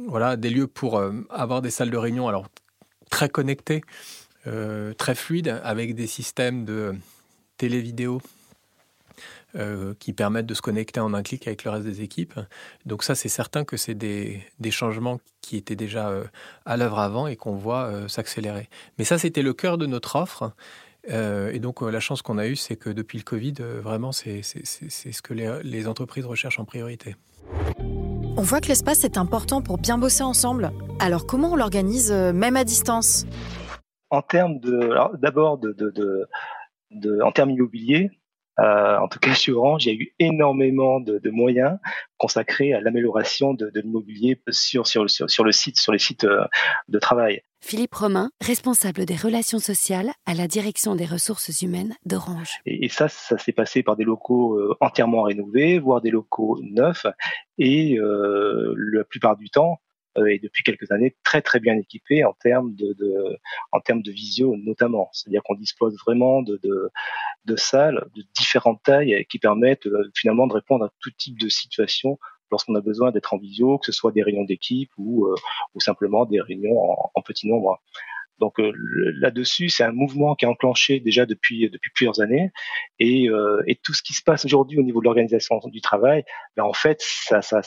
voilà, 0.08 0.38
des 0.38 0.50
lieux 0.50 0.68
pour 0.68 1.02
avoir 1.30 1.62
des 1.62 1.72
salles 1.72 1.90
de 1.90 1.98
réunion. 1.98 2.30
Alors 2.30 2.48
très 3.10 3.30
connectées. 3.30 3.84
Euh, 4.46 4.94
très 4.94 5.16
fluide 5.16 5.62
avec 5.64 5.96
des 5.96 6.08
systèmes 6.08 6.66
de 6.66 6.94
télé-vidéo 7.58 8.22
euh, 9.56 9.94
qui 10.00 10.12
permettent 10.12 10.48
de 10.48 10.54
se 10.54 10.62
connecter 10.62 11.00
en 11.00 11.14
un 11.14 11.24
clic 11.24 11.48
avec 11.48 11.64
le 11.64 11.72
reste 11.72 11.86
des 11.86 12.02
équipes. 12.02 12.38
Donc 12.86 13.04
ça, 13.04 13.16
c'est 13.16 13.30
certain 13.30 13.64
que 13.64 13.78
c'est 13.78 13.96
des, 13.96 14.42
changements 14.70 15.22
qui 15.40 15.56
étaient 15.56 15.78
déjà 15.78 16.10
euh, 16.10 16.26
à 16.66 16.76
l'œuvre 16.76 17.00
avant 17.00 17.28
et 17.28 17.38
qu'on 17.38 17.56
voit 17.56 18.10
s'accélérer. 18.10 18.68
Mais 18.98 19.06
ça, 19.06 19.18
c'était 19.18 19.44
le 19.44 19.54
cœur 19.54 19.78
de 19.78 19.86
notre 19.86 20.18
offre. 20.18 20.52
et 21.08 21.60
donc 21.60 21.82
la 21.82 22.00
chance 22.02 22.22
qu'on 22.22 22.38
a 22.38 22.48
eue, 22.48 22.58
c'est 22.58 22.76
que 22.76 22.90
depuis 22.90 23.18
le 23.18 23.24
Covid, 23.24 23.54
vraiment, 23.82 24.12
c'est 24.12 24.42
ce 24.44 25.22
que 25.22 25.34
les 25.34 25.88
entreprises 25.88 26.26
recherchent 26.26 26.60
en 26.60 26.66
priorité. 26.66 27.16
On 28.36 28.42
voit 28.42 28.62
que 28.62 28.68
l'espace 28.68 29.04
est 29.04 29.18
important 29.18 29.62
pour 29.62 29.78
bien 29.78 29.98
bosser 29.98 30.24
ensemble. 30.24 30.72
Alors 31.00 31.28
comment 31.28 31.52
on 31.52 31.56
l'organise, 31.56 32.12
même 32.12 32.58
à 32.58 32.64
distance? 32.64 33.26
En 34.14 34.22
termes 34.22 34.60
de, 34.60 34.92
d'abord 35.18 35.58
de, 35.58 35.74
de, 35.74 36.28
de, 36.92 37.22
en 37.24 37.32
termes 37.32 37.50
immobiliers, 37.50 38.12
euh, 38.60 39.00
en 39.00 39.08
tout 39.08 39.18
cas 39.18 39.34
chez 39.34 39.52
Orange, 39.52 39.88
il 39.88 39.94
y 39.94 39.98
a 39.98 40.00
eu 40.00 40.14
énormément 40.20 41.00
de, 41.00 41.18
de 41.18 41.30
moyens 41.32 41.80
consacrés 42.18 42.74
à 42.74 42.80
l'amélioration 42.80 43.56
de, 43.56 43.72
l'immobilier 43.74 44.40
sur, 44.50 44.86
sur, 44.86 45.10
sur, 45.10 45.32
sur, 45.32 45.44
le 45.44 45.52
site, 45.52 45.80
sur 45.80 45.92
les 45.92 45.98
sites 45.98 46.26
euh, 46.26 46.46
de 46.90 47.00
travail. 47.00 47.42
Philippe 47.60 47.96
Romain, 47.96 48.30
responsable 48.40 49.06
des 49.06 49.16
relations 49.16 49.58
sociales 49.58 50.12
à 50.28 50.36
la 50.36 50.48
direction 50.48 50.96
des 50.96 51.06
ressources 51.06 51.64
humaines 51.64 51.96
d'Orange. 52.06 52.60
Et, 52.68 52.90
ça, 52.90 53.08
ça 53.08 53.40
s'est 53.40 53.52
passé 53.52 53.82
par 53.82 53.96
des 53.96 54.04
locaux 54.04 54.60
euh, 54.60 54.78
entièrement 54.80 55.24
rénovés, 55.24 55.80
voire 55.80 56.02
des 56.02 56.12
locaux 56.12 56.60
neufs, 56.62 57.08
et 57.58 57.98
euh, 57.98 58.76
la 58.78 59.04
plupart 59.06 59.38
du 59.38 59.50
temps, 59.50 59.80
et 60.28 60.40
depuis 60.40 60.64
quelques 60.64 60.92
années 60.92 61.16
très 61.24 61.42
très 61.42 61.60
bien 61.60 61.76
équipé 61.78 62.24
en 62.24 62.34
termes 62.34 62.74
de, 62.76 62.94
de 62.94 63.38
en 63.72 63.80
termes 63.80 64.02
de 64.02 64.12
visio 64.12 64.56
notamment. 64.58 65.10
C'est-à-dire 65.12 65.42
qu'on 65.44 65.56
dispose 65.56 65.98
vraiment 66.06 66.42
de, 66.42 66.60
de, 66.64 66.90
de 67.46 67.56
salles 67.56 68.06
de 68.16 68.24
différentes 68.36 68.82
tailles 68.84 69.26
qui 69.30 69.40
permettent 69.40 69.88
euh, 69.88 70.10
finalement 70.16 70.48
de 70.48 70.54
répondre 70.54 70.86
à 70.86 70.90
tout 71.00 71.12
type 71.12 71.40
de 71.40 71.50
situation 71.50 72.20
lorsqu'on 72.52 72.76
a 72.76 72.82
besoin 72.82 73.12
d'être 73.12 73.34
en 73.34 73.38
visio, 73.38 73.80
que 73.80 73.88
ce 73.88 73.92
soit 73.92 74.12
des 74.12 74.22
réunions 74.22 74.44
d'équipe 74.44 74.92
ou, 74.98 75.26
euh, 75.26 75.36
ou 75.74 75.80
simplement 75.80 76.26
des 76.26 76.40
réunions 76.40 76.78
en 77.14 77.22
petit 77.22 77.48
nombre. 77.48 77.82
Donc 78.44 78.60
euh, 78.60 78.74
là-dessus, 79.22 79.70
c'est 79.70 79.86
un 79.86 79.94
mouvement 79.94 80.36
qui 80.36 80.44
est 80.44 80.50
enclenché 80.50 81.00
déjà 81.00 81.26
depuis 81.26 81.70
depuis 81.70 81.92
plusieurs 81.96 82.20
années, 82.20 82.52
et, 83.00 83.30
euh, 83.30 83.64
et 83.68 83.76
tout 83.76 83.94
ce 83.94 84.04
qui 84.04 84.12
se 84.12 84.22
passe 84.22 84.44
aujourd'hui 84.44 84.78
au 84.78 84.84
niveau 84.84 85.00
de 85.00 85.06
l'organisation 85.06 85.62
du 85.66 85.80
travail, 85.80 86.26
ben 86.58 86.64
en 86.66 86.74
fait, 86.74 86.98
ça, 87.00 87.42
ça, 87.42 87.62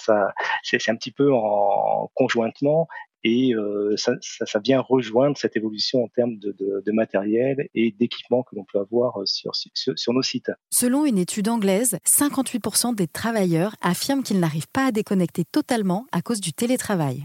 c'est 0.63 0.91
un 0.91 0.97
petit 0.97 1.13
peu 1.13 1.33
en 1.33 2.11
conjointement 2.15 2.89
et 3.25 3.55
euh, 3.55 3.97
ça, 3.97 4.61
vient 4.63 4.83
rejoindre 4.83 5.39
cette 5.39 5.57
évolution 5.57 6.05
en 6.05 6.09
termes 6.09 6.37
de, 6.39 6.93
matériel 6.93 7.69
et 7.75 7.91
d'équipement 7.99 8.43
que 8.43 8.55
l'on 8.55 8.65
peut 8.65 8.79
avoir 8.79 9.17
sur, 9.25 9.53
sur, 9.55 10.13
nos 10.13 10.23
sites. 10.23 10.51
Selon 10.71 11.07
une 11.07 11.17
étude 11.17 11.49
anglaise, 11.49 11.97
58% 12.07 12.95
des 12.95 13.09
travailleurs 13.09 13.75
affirment 13.81 14.23
qu'ils 14.23 14.41
n'arrivent 14.41 14.69
pas 14.73 14.89
à 14.89 14.93
déconnecter 14.93 15.45
totalement 15.45 16.07
à 16.13 16.21
cause 16.21 16.41
du 16.41 16.53
télétravail. 16.53 17.25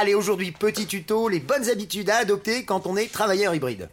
Allez, 0.00 0.14
aujourd'hui, 0.14 0.52
petit 0.52 0.86
tuto, 0.86 1.28
les 1.28 1.40
bonnes 1.40 1.68
habitudes 1.68 2.08
à 2.08 2.18
adopter 2.18 2.64
quand 2.64 2.86
on 2.86 2.96
est 2.96 3.12
travailleur 3.12 3.52
hybride. 3.52 3.88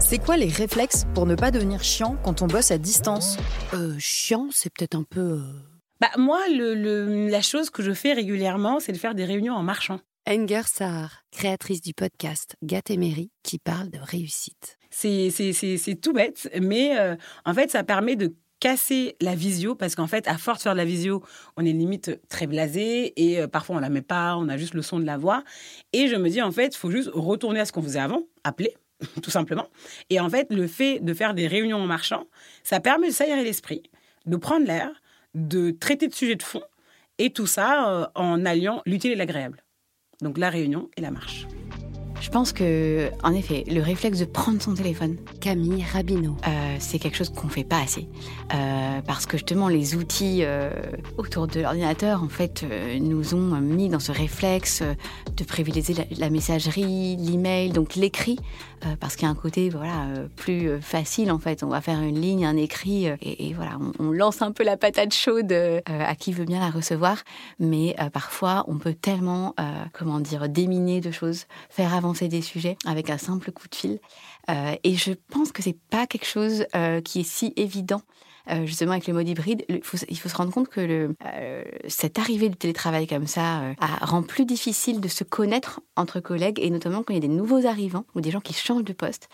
C'est 0.00 0.18
quoi 0.18 0.36
les 0.36 0.48
réflexes 0.48 1.06
pour 1.14 1.24
ne 1.24 1.36
pas 1.36 1.52
devenir 1.52 1.84
chiant 1.84 2.16
quand 2.24 2.42
on 2.42 2.48
bosse 2.48 2.72
à 2.72 2.78
distance 2.78 3.36
euh, 3.72 3.94
Chiant, 4.00 4.48
c'est 4.50 4.72
peut-être 4.74 4.96
un 4.96 5.04
peu... 5.04 5.20
Euh, 5.20 5.42
bah, 6.00 6.10
moi, 6.18 6.40
le, 6.48 7.28
la 7.28 7.42
chose 7.42 7.70
que 7.70 7.84
je 7.84 7.92
fais 7.92 8.12
régulièrement, 8.12 8.80
c'est 8.80 8.90
de 8.90 8.98
faire 8.98 9.14
des 9.14 9.24
réunions 9.24 9.54
en 9.54 9.62
marchant. 9.62 10.00
Enger 10.28 10.62
Sahar, 10.66 11.22
créatrice 11.30 11.80
du 11.80 11.94
podcast 11.94 12.56
Gatemery, 12.64 13.30
qui 13.44 13.60
parle 13.60 13.88
de 13.88 14.00
réussite. 14.02 14.78
C'est 14.90 16.00
tout 16.02 16.12
bête, 16.12 16.50
mais 16.60 16.98
euh, 16.98 17.14
en 17.44 17.54
fait, 17.54 17.70
ça 17.70 17.84
permet 17.84 18.16
de 18.16 18.34
casser 18.60 19.16
la 19.20 19.34
visio 19.34 19.74
parce 19.74 19.94
qu'en 19.94 20.06
fait, 20.06 20.26
à 20.28 20.38
force 20.38 20.58
de 20.58 20.62
faire 20.64 20.72
de 20.72 20.78
la 20.78 20.84
visio, 20.84 21.22
on 21.56 21.64
est 21.64 21.72
limite 21.72 22.20
très 22.28 22.46
blasé 22.46 23.12
et 23.16 23.40
euh, 23.40 23.48
parfois 23.48 23.76
on 23.76 23.78
la 23.78 23.88
met 23.88 24.02
pas, 24.02 24.36
on 24.36 24.48
a 24.48 24.56
juste 24.56 24.74
le 24.74 24.82
son 24.82 24.98
de 24.98 25.04
la 25.04 25.16
voix. 25.16 25.42
Et 25.92 26.08
je 26.08 26.16
me 26.16 26.28
dis 26.28 26.42
en 26.42 26.52
fait, 26.52 26.74
il 26.74 26.78
faut 26.78 26.90
juste 26.90 27.10
retourner 27.12 27.60
à 27.60 27.64
ce 27.64 27.72
qu'on 27.72 27.82
faisait 27.82 28.00
avant, 28.00 28.22
appeler 28.44 28.74
tout 29.22 29.30
simplement. 29.30 29.68
Et 30.10 30.20
en 30.20 30.30
fait, 30.30 30.46
le 30.50 30.66
fait 30.66 31.00
de 31.00 31.14
faire 31.14 31.34
des 31.34 31.46
réunions 31.46 31.78
en 31.78 31.86
marchant, 31.86 32.24
ça 32.62 32.80
permet 32.80 33.08
de 33.08 33.12
s'aérer 33.12 33.44
l'esprit, 33.44 33.82
de 34.26 34.36
prendre 34.36 34.66
l'air, 34.66 34.90
de 35.34 35.70
traiter 35.70 36.08
de 36.08 36.14
sujets 36.14 36.36
de 36.36 36.42
fond 36.42 36.62
et 37.18 37.30
tout 37.30 37.46
ça 37.46 37.90
euh, 37.90 38.06
en 38.14 38.44
alliant 38.44 38.82
l'utile 38.86 39.12
et 39.12 39.16
l'agréable. 39.16 39.62
Donc 40.22 40.38
la 40.38 40.50
réunion 40.50 40.88
et 40.96 41.02
la 41.02 41.10
marche. 41.10 41.46
Je 42.20 42.30
pense 42.30 42.52
que, 42.52 43.10
en 43.22 43.32
effet, 43.34 43.64
le 43.68 43.80
réflexe 43.82 44.18
de 44.18 44.24
prendre 44.24 44.60
son 44.60 44.74
téléphone, 44.74 45.16
Camille 45.40 45.84
Rabineau, 45.92 46.36
euh, 46.46 46.76
c'est 46.78 46.98
quelque 46.98 47.16
chose 47.16 47.28
qu'on 47.28 47.48
fait 47.48 47.64
pas 47.64 47.80
assez, 47.80 48.08
euh, 48.54 49.00
parce 49.06 49.26
que 49.26 49.36
justement 49.36 49.68
les 49.68 49.94
outils 49.94 50.40
euh, 50.42 50.70
autour 51.18 51.46
de 51.46 51.60
l'ordinateur, 51.60 52.22
en 52.22 52.28
fait, 52.28 52.64
nous 53.00 53.34
ont 53.34 53.60
mis 53.60 53.88
dans 53.88 54.00
ce 54.00 54.12
réflexe 54.12 54.82
de 55.36 55.44
privilégier 55.44 55.94
la, 56.16 56.30
messagerie, 56.30 57.16
l'email, 57.16 57.70
donc 57.70 57.96
l'écrit, 57.96 58.38
parce 59.00 59.16
qu'il 59.16 59.24
y 59.24 59.28
a 59.28 59.30
un 59.30 59.34
côté, 59.34 59.68
voilà, 59.68 60.06
plus 60.36 60.80
facile 60.80 61.32
en 61.32 61.38
fait. 61.38 61.62
On 61.62 61.68
va 61.68 61.80
faire 61.80 62.00
une 62.00 62.20
ligne, 62.20 62.44
un 62.44 62.56
écrit, 62.56 63.06
et, 63.20 63.52
voilà, 63.54 63.78
on, 63.98 64.12
lance 64.12 64.42
un 64.42 64.52
peu 64.52 64.64
la 64.64 64.76
patate 64.76 65.12
chaude 65.12 65.52
à 65.86 66.14
qui 66.14 66.32
veut 66.32 66.44
bien 66.44 66.60
la 66.60 66.70
recevoir, 66.70 67.18
mais 67.58 67.96
parfois 68.12 68.64
on 68.68 68.78
peut 68.78 68.94
tellement, 68.94 69.54
comment 69.92 70.20
dire, 70.20 70.48
déminer 70.48 71.00
de 71.00 71.10
choses, 71.10 71.46
faire 71.68 71.94
avancer 71.94 72.05
des 72.12 72.42
sujets 72.42 72.76
avec 72.86 73.10
un 73.10 73.18
simple 73.18 73.52
coup 73.52 73.68
de 73.68 73.74
fil. 73.74 73.98
Euh, 74.50 74.74
et 74.84 74.94
je 74.94 75.12
pense 75.30 75.52
que 75.52 75.62
c'est 75.62 75.78
pas 75.90 76.06
quelque 76.06 76.26
chose 76.26 76.66
euh, 76.74 77.00
qui 77.00 77.20
est 77.20 77.28
si 77.28 77.52
évident. 77.56 78.02
Euh, 78.48 78.64
justement 78.64 78.92
avec 78.92 79.08
le 79.08 79.12
mode 79.12 79.28
hybride, 79.28 79.64
il 79.68 79.82
faut, 79.82 79.96
se 79.96 80.36
rendre 80.36 80.52
compte 80.52 80.68
que 80.68 81.12
cette 81.88 82.16
arrivée 82.16 82.48
du 82.48 82.54
télétravail 82.54 83.08
comme 83.08 83.26
ça 83.26 83.74
rend 84.02 84.22
plus 84.22 84.44
difficile 84.44 85.00
de 85.00 85.08
se 85.08 85.24
connaître 85.24 85.80
entre 85.96 86.20
collègues 86.20 86.60
et 86.60 86.70
notamment 86.70 87.02
quand 87.02 87.12
il 87.12 87.16
y 87.16 87.24
a 87.24 87.26
des 87.26 87.34
nouveaux 87.34 87.66
arrivants 87.66 88.04
ou 88.14 88.20
des 88.20 88.30
gens 88.30 88.38
qui 88.38 88.52
changent 88.52 88.84
de 88.84 88.92
poste. 88.92 89.28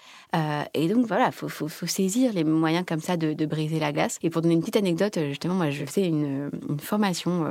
et 0.73 0.89
donc 0.89 1.05
voilà, 1.05 1.27
il 1.27 1.33
faut, 1.33 1.51
faut, 1.51 1.87
saisir 1.87 2.33
les 2.33 2.43
moyens 2.43 2.87
comme 2.89 3.01
ça 3.01 3.19
de, 3.19 3.45
briser 3.45 3.79
la 3.79 3.93
glace. 3.93 4.19
Et 4.23 4.31
pour 4.31 4.41
donner 4.41 4.55
une 4.55 4.61
petite 4.61 4.77
anecdote, 4.77 5.19
justement, 5.29 5.57
moi 5.57 5.69
je 5.69 5.85
faisais 5.85 6.07
une, 6.07 6.51
une 6.71 6.81
formation 6.81 7.45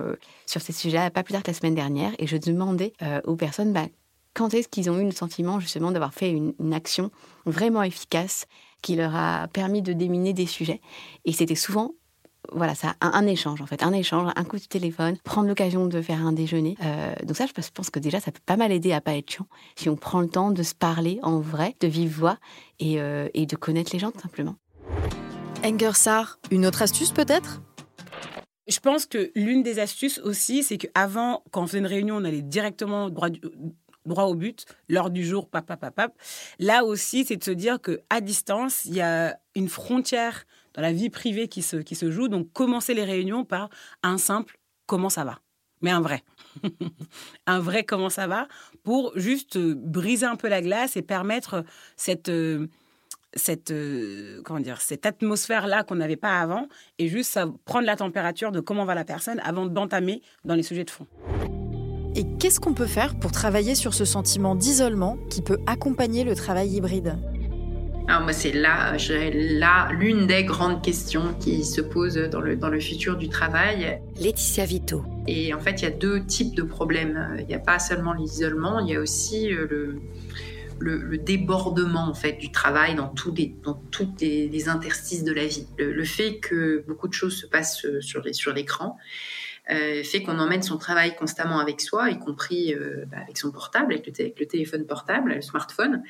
sur 0.48 0.62
ces 0.62 0.74
sujets 0.74 1.12
pas 1.12 1.22
plus 1.22 1.34
tard 1.34 1.44
que 1.44 1.52
la 1.52 1.56
semaine 1.56 1.76
dernière 1.76 2.12
et 2.18 2.26
je 2.26 2.38
demandais 2.38 2.94
aux 3.26 3.36
personnes 3.36 3.72
bah, 3.72 3.86
quand 4.34 4.54
est-ce 4.54 4.68
qu'ils 4.68 4.90
ont 4.90 5.00
eu 5.00 5.06
le 5.06 5.12
sentiment 5.12 5.60
justement 5.60 5.92
d'avoir 5.92 6.14
fait 6.14 6.32
une, 6.32 6.74
action 6.74 7.12
vraiment 7.46 7.84
efficace 7.84 8.46
qui 8.82 8.96
leur 8.96 9.16
a 9.16 9.48
permis 9.50 9.82
de 9.82 9.94
déminer 9.94 10.34
des 10.34 10.46
sujets? 10.46 10.82
Et 11.26 11.34
c'était 11.34 11.56
souvent 11.56 11.94
voilà, 12.52 12.74
ça, 12.74 12.96
un, 13.02 13.28
échange 13.28 13.62
en 13.62 13.68
fait, 13.68 13.84
un 13.84 13.94
échange, 13.94 14.32
un 14.36 14.44
coup 14.44 14.58
de 14.58 14.66
téléphone, 14.66 15.16
prendre 15.24 15.48
l'occasion 15.48 15.86
de 15.86 16.02
faire 16.02 16.26
un 16.26 16.32
déjeuner. 16.32 16.76
Euh, 16.84 17.14
donc 17.24 17.38
ça, 17.38 17.46
je 17.46 17.70
pense 17.72 17.92
que 17.92 18.00
déjà, 18.00 18.20
ça 18.20 18.32
peut 18.32 18.42
pas 18.46 18.58
mal 18.58 18.72
aider 18.72 18.92
à 18.94 19.00
pas 19.00 19.16
être 19.16 19.30
chiant 19.30 19.46
si 19.76 19.90
on 19.90 19.96
prend 19.96 20.22
le 20.22 20.28
temps 20.28 20.50
de 20.50 20.64
se 20.64 20.74
parler 20.74 21.20
en 21.22 21.40
vrai, 21.40 21.76
de 21.80 21.88
vive 21.88 22.12
voix 22.12 22.38
et, 22.80 23.00
euh, 23.00 23.30
et 23.36 23.46
de 23.46 23.56
connaître 23.56 23.92
les 23.94 24.00
gens 24.00 24.12
tout 24.12 24.22
simplement. 24.22 24.56
Engersar, 25.64 26.40
une 26.50 26.66
autre 26.66 26.82
astuce 26.82 27.12
peut-être? 27.12 27.62
Je 28.68 28.80
pense 28.80 29.06
que 29.06 29.32
l'une 29.36 29.64
des 29.64 29.80
astuces 29.80 30.20
aussi, 30.20 30.64
c'est 30.64 30.78
qu'avant, 30.78 31.44
quand 31.52 31.64
on 31.64 31.68
faisait 31.68 31.80
une 31.80 31.86
réunion, 31.86 32.18
on 32.18 32.24
allait 32.24 32.42
directement 32.42 33.10
droit 33.10 33.30
droit 34.06 34.26
au 34.26 34.36
but, 34.36 34.66
l'heure 34.90 35.10
du 35.10 35.26
jour, 35.26 35.48
papa, 35.48 35.78
papa. 35.78 36.10
Là 36.60 36.84
aussi, 36.84 37.26
c'est 37.26 37.38
de 37.38 37.44
se 37.44 37.52
dire 37.52 37.80
que 37.82 38.02
à 38.10 38.22
distance, 38.22 38.86
il 38.86 38.96
y 38.96 39.02
a 39.02 39.38
une 39.56 39.70
frontière 39.70 40.46
dans 40.74 40.82
la 40.82 40.94
vie 40.94 41.10
privée 41.10 41.48
qui 41.48 41.62
se, 41.62 41.78
qui 41.78 41.96
se 41.96 42.12
joue. 42.12 42.28
Donc, 42.28 42.52
commencer 42.54 42.94
les 42.94 43.04
réunions 43.04 43.46
par 43.46 43.70
un 44.04 44.18
simple 44.18 44.58
comment 44.86 45.10
ça 45.10 45.24
va, 45.24 45.40
mais 45.82 45.92
un 45.92 46.02
vrai. 46.02 46.24
un 47.48 47.60
vrai 47.60 47.84
comment 47.84 48.10
ça 48.10 48.28
va 48.28 48.48
pour 48.84 49.14
juste 49.16 49.56
euh, 49.56 49.74
briser 49.76 50.26
un 50.26 50.36
peu 50.36 50.50
la 50.50 50.62
glace 50.62 50.98
et 50.98 51.02
permettre 51.02 51.64
cette 51.96 52.30
euh, 52.30 52.68
cette 53.34 53.72
euh, 53.72 54.42
comment 54.44 54.60
dire 54.60 54.82
cette 54.82 55.06
atmosphère 55.06 55.68
là 55.68 55.84
qu'on 55.84 55.96
n'avait 55.96 56.18
pas 56.18 56.40
avant 56.40 56.68
et 57.00 57.08
juste 57.08 57.40
prendre 57.64 57.86
la 57.86 57.96
température 57.96 58.52
de 58.52 58.60
comment 58.60 58.84
va 58.84 58.96
la 58.96 59.06
personne 59.06 59.40
avant 59.46 59.66
d'entamer 59.66 60.22
dans 60.44 60.56
les 60.56 60.64
sujets 60.64 60.84
de 60.84 60.90
fond. 60.90 61.08
Et 62.16 62.26
qu'est-ce 62.40 62.60
qu'on 62.60 62.74
peut 62.74 62.88
faire 62.88 63.16
pour 63.16 63.32
travailler 63.32 63.76
sur 63.76 63.94
ce 63.94 64.04
sentiment 64.04 64.56
d'isolement 64.56 65.18
qui 65.30 65.42
peut 65.42 65.60
accompagner 65.66 66.24
le 66.24 66.36
travail 66.36 66.70
hybride 66.70 67.18
alors 68.08 68.24
moi, 68.24 68.34
c'est 68.34 68.52
là, 68.52 68.98
là 68.98 69.90
l'une 69.94 70.28
des 70.28 70.44
grandes 70.44 70.84
questions 70.84 71.34
qui 71.40 71.64
se 71.64 71.80
posent 71.80 72.18
dans 72.18 72.42
le, 72.42 72.58
dans 72.58 72.68
le 72.68 72.80
futur 72.80 73.16
du 73.16 73.30
travail. 73.30 74.02
Laetitia 74.20 74.66
Vito. 74.66 75.06
Et 75.28 75.54
en 75.54 75.60
fait, 75.60 75.82
il 75.82 75.84
y 75.84 75.88
a 75.88 75.92
deux 75.92 76.26
types 76.26 76.54
de 76.54 76.64
problèmes. 76.64 77.38
Il 77.40 77.46
n'y 77.46 77.54
a 77.54 77.60
pas 77.60 77.80
seulement 77.80 78.12
l'isolement, 78.12 78.80
il 78.80 78.92
y 78.92 78.96
a 78.96 79.00
aussi 79.00 79.54
euh, 79.54 79.96
le, 80.80 80.98
le, 80.98 81.18
débordement 81.20 82.10
en 82.10 82.14
fait 82.14 82.34
du 82.34 82.52
travail 82.52 82.96
dans 82.96 83.08
tous 83.08 83.34
les 83.34 83.56
dans 83.64 83.76
toutes 83.92 84.20
les, 84.20 84.68
interstices 84.68 85.24
de 85.24 85.32
la 85.32 85.46
vie. 85.46 85.68
Le, 85.78 86.04
fait 86.04 86.40
que 86.40 86.84
beaucoup 86.88 87.08
de 87.08 87.14
choses 87.14 87.38
se 87.38 87.46
passent 87.46 87.86
euh, 87.86 88.02
sur 88.02 88.22
les, 88.24 88.34
sur 88.34 88.52
l'écran 88.52 88.98
euh, 89.72 90.04
fait 90.04 90.24
qu'on 90.24 90.40
emmène 90.40 90.64
son 90.64 90.78
travail 90.78 91.16
constamment 91.16 91.60
avec 91.60 91.82
soi, 91.82 92.10
y 92.10 92.20
compris 92.20 92.76
bah, 93.12 93.18
avec 93.24 93.38
son 93.38 93.52
portable, 93.52 93.94
avec 93.94 94.08
le, 94.08 94.46
téléphone 94.46 94.86
portable, 94.86 95.34
le 95.36 95.42
smartphone. 95.42 96.04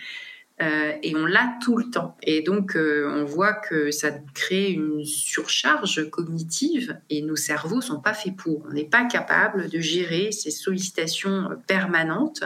Euh, 0.62 0.94
et 1.01 1.15
on 1.15 1.25
l'a 1.25 1.56
tout 1.63 1.77
le 1.77 1.89
temps. 1.89 2.15
Et 2.22 2.41
donc, 2.41 2.75
euh, 2.75 3.10
on 3.10 3.25
voit 3.25 3.53
que 3.53 3.89
ça 3.89 4.12
crée 4.36 4.70
une 4.72 5.03
surcharge 5.03 6.08
cognitive 6.12 7.00
et 7.10 7.24
nos 7.24 7.36
cerveaux 7.36 7.82
sont 7.82 8.00
pas 8.00 8.13
faits 8.13 8.36
pour. 8.36 8.63
On 8.70 8.74
n'est 8.74 8.86
pas 8.86 9.06
capable 9.06 9.70
de 9.70 9.80
gérer 9.80 10.32
ces 10.32 10.51
sollicitations 10.51 11.50
permanentes. 11.65 12.44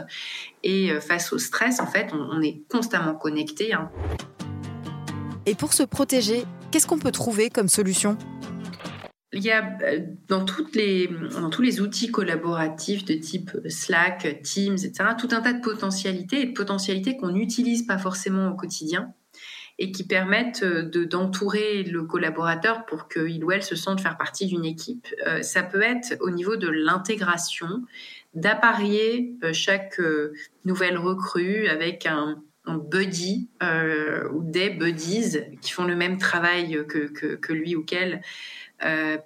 Et 0.63 0.91
euh, 0.91 1.01
face 1.01 1.34
au 1.34 1.39
stress, 1.39 1.81
en 1.81 1.88
fait, 1.88 2.07
on, 2.13 2.41
est 2.41 2.62
constamment 2.69 3.15
connecté. 3.15 3.74
Hein. 3.74 3.89
Et 5.45 5.55
pour 5.55 5.74
se 5.74 5.84
protéger, 5.84 6.45
qu'est-ce 6.72 6.88
qu'on 6.88 7.00
peut 7.00 7.12
trouver 7.12 7.50
comme 7.50 7.67
solution? 7.67 8.17
Il 9.36 9.44
y 9.44 9.51
a 9.51 9.77
euh, 9.84 10.00
dans, 10.27 10.46
toutes 10.46 10.75
les, 10.75 11.08
dans 11.08 11.50
tous 11.50 11.62
les 11.62 11.82
outils 11.82 12.10
collaboratifs 12.10 13.06
de 13.06 13.13
type 13.13 13.51
Slack, 13.68 14.42
Teams, 14.42 14.75
etc., 14.75 15.10
tout 15.20 15.30
un 15.32 15.42
tas 15.42 15.54
de 15.54 15.62
potentialités 15.62 16.42
et 16.42 16.46
de 16.46 16.54
potentialités 16.54 17.18
qu'on 17.18 17.32
n'utilise 17.32 17.86
pas 17.86 17.98
forcément 17.98 18.50
au 18.50 18.56
quotidien 18.56 19.13
et 19.77 19.92
qui 19.92 20.06
permettent 20.06 20.63
euh, 20.63 20.84
de, 20.84 21.04
d'entourer 21.04 21.84
le 21.84 22.04
collaborateur 22.04 22.86
pour 22.86 23.10
qu'il 23.10 23.44
ou 23.44 23.51
elle 23.51 23.63
se 23.63 23.75
sente 23.75 24.00
faire 24.00 24.18
partie 24.18 24.48
d'une 24.48 24.63
équipe. 24.63 25.08
Euh, 25.27 25.42
ça 25.42 25.63
peut 25.63 25.82
être 25.82 26.15
au 26.22 26.30
niveau 26.30 26.56
de 26.56 26.70
l'intégration, 26.70 27.84
d'apparier 28.34 29.38
chaque 29.54 30.01
nouvelle 30.65 30.98
recrue 30.98 31.68
avec 31.68 32.06
un, 32.06 32.42
buddy 32.68 33.48
ou 34.34 34.44
des 34.44 34.72
buddies 34.72 35.38
qui 35.62 35.72
font 35.72 35.86
le 35.86 35.96
même 35.96 36.18
travail 36.18 36.84
que, 36.89 37.08
que, 37.08 37.54
lui 37.54 37.77
ou 37.77 37.84
qu'elle 37.84 38.22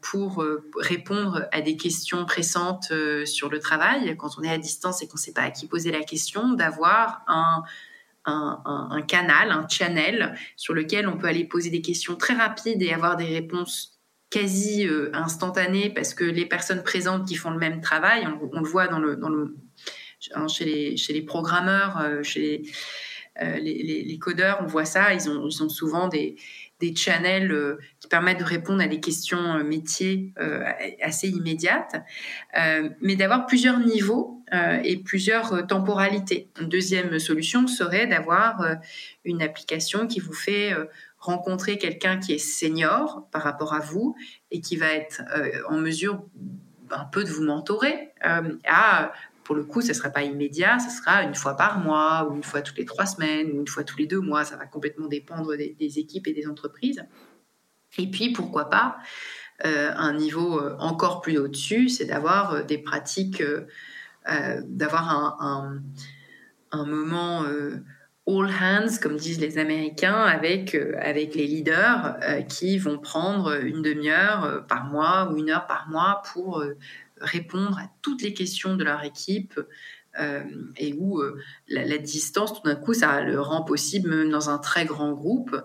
pour 0.02 0.44
euh, 0.44 0.70
répondre 0.78 1.48
à 1.52 1.62
des 1.62 1.76
questions 1.76 2.26
pressantes 2.26 2.90
euh, 2.92 3.26
sur 3.26 3.50
le 3.50 3.60
travail, 3.60 4.16
quand 4.18 4.38
on 4.38 4.44
est 4.44 4.52
à 4.52 4.58
distance 4.58 5.02
et 5.02 5.08
qu'on 5.08 5.16
ne 5.18 5.22
sait 5.22 5.34
pas 5.34 5.42
à 5.42 5.52
qui 5.52 5.68
poser 5.68 5.92
la 5.92 6.02
question, 6.02 6.54
d'avoir 6.54 7.24
un, 7.28 7.64
canal, 9.08 9.52
un 9.52 9.68
channel 9.68 10.36
sur 10.56 10.74
lequel 10.76 11.08
on 11.08 11.18
peut 11.18 11.28
aller 11.28 11.46
poser 11.46 11.72
des 11.72 11.82
questions 11.82 12.16
très 12.16 12.36
rapides 12.36 12.82
et 12.82 12.94
avoir 12.94 13.18
des 13.18 13.26
réponses 13.26 14.00
quasi 14.30 14.88
instantanées 15.14 15.90
parce 15.90 16.14
que 16.14 16.26
les 16.26 16.46
personnes 16.46 16.84
présentes 16.84 17.28
qui 17.28 17.34
font 17.34 17.50
le 17.50 17.58
même 17.58 17.82
travail, 17.82 18.28
on, 18.54 18.60
le 18.60 18.68
voit 18.68 18.88
hein, 18.94 20.48
chez, 20.48 20.96
les, 21.10 21.22
programmeurs, 21.24 22.24
chez 22.24 22.62
les, 23.42 24.20
codeurs, 24.22 24.60
on 24.62 24.68
voit 24.68 24.86
ça, 24.86 25.12
ils 25.16 25.28
ont 25.28 25.50
souvent 25.50 26.08
des, 26.08 26.36
des 26.80 26.96
channels 26.96 27.52
euh, 27.52 27.78
qui 28.00 28.08
permettent 28.08 28.40
de 28.40 28.46
répondre 28.46 28.82
à 28.82 28.88
des 28.88 29.00
questions 29.00 29.56
euh, 29.56 29.64
métiers 29.64 30.34
euh, 30.40 30.64
assez 31.02 31.28
immédiates, 31.28 31.96
mais 33.02 33.16
d'avoir 33.16 33.46
plusieurs 33.46 33.80
niveaux 33.80 34.44
et 34.84 34.98
plusieurs 34.98 35.68
temporalités. 35.68 36.50
Une 36.60 36.70
deuxième 36.70 37.20
solution 37.20 37.68
serait 37.68 38.08
d'avoir 38.08 38.78
une 39.24 39.42
application 39.42 40.08
qui 40.08 40.20
vous 40.20 40.34
fait 40.34 40.74
rencontrer 41.20 41.78
quelqu'un 41.78 42.18
qui 42.18 42.34
est 42.34 42.40
senior 42.40 43.28
par 43.32 43.44
rapport 43.44 43.74
à 43.74 43.80
vous 43.80 44.16
et 44.50 44.62
qui 44.62 44.76
va 44.76 44.88
être 44.88 45.22
en 45.70 45.78
mesure 45.78 46.26
un 46.90 47.06
peu 47.06 47.24
de 47.24 47.30
vous 47.30 47.44
mentorer 47.44 48.10
à 48.22 49.12
pour 49.50 49.56
le 49.56 49.64
coup, 49.64 49.82
ce 49.82 49.88
ne 49.88 49.94
sera 49.94 50.12
pas 50.12 50.22
immédiat, 50.22 50.78
ce 50.78 50.96
sera 50.96 51.24
une 51.24 51.34
fois 51.34 51.58
par 51.58 51.80
mois, 51.80 52.30
ou 52.30 52.36
une 52.36 52.44
fois 52.44 52.62
toutes 52.62 52.78
les 52.78 52.86
trois 52.86 53.08
semaines, 53.08 53.48
ou 53.52 53.62
une 53.62 53.68
fois 53.68 53.84
tous 53.84 53.98
les 53.98 54.06
deux 54.06 54.20
mois. 54.20 54.46
Ça 54.46 54.56
va 54.58 54.68
complètement 54.68 55.08
dépendre 55.08 55.58
des, 55.58 55.98
équipes 55.98 56.28
et 56.28 56.34
des 56.34 56.48
entreprises. 56.48 57.04
Et 57.98 58.12
puis, 58.12 58.32
pourquoi 58.32 58.70
pas, 58.70 58.98
euh, 59.66 59.92
un 59.96 60.14
niveau 60.14 60.60
euh, 60.60 60.76
encore 60.78 61.22
plus 61.22 61.40
au-dessus, 61.40 61.90
c'est 61.90 62.06
d'avoir 62.06 62.54
euh, 62.54 62.62
des 62.62 62.78
pratiques, 62.78 63.42
d'avoir 64.68 65.42
un, 65.42 66.86
moment 66.86 67.44
all 68.28 68.52
hands, 68.62 69.00
comme 69.02 69.16
disent 69.16 69.40
les 69.40 69.58
Américains, 69.58 70.22
avec, 70.22 70.76
avec 70.76 71.34
les 71.34 71.48
leaders 71.48 72.20
qui 72.48 72.78
vont 72.78 73.00
prendre 73.00 73.60
une 73.64 73.82
demi-heure 73.82 74.68
par 74.68 74.84
mois 74.84 75.32
ou 75.32 75.38
une 75.38 75.50
heure 75.50 75.66
par 75.66 75.88
mois 75.90 76.22
pour 76.32 76.64
répondre 77.22 77.78
à 77.78 77.92
toutes 78.02 78.22
les 78.22 78.34
questions 78.34 78.76
de 78.76 78.84
leur 78.84 79.04
équipe 79.04 79.60
euh, 80.20 80.44
et 80.78 80.94
où 80.98 81.22
euh, 81.22 81.40
la, 81.68 81.98
distance, 81.98 82.54
tout 82.54 82.68
d'un 82.68 82.76
coup, 82.76 82.94
ça 82.94 83.22
le 83.22 83.40
rend 83.40 83.64
possible, 83.64 84.10
même 84.10 84.30
dans 84.30 84.50
un 84.50 84.58
très 84.58 84.86
grand 84.86 85.14
groupe, 85.14 85.56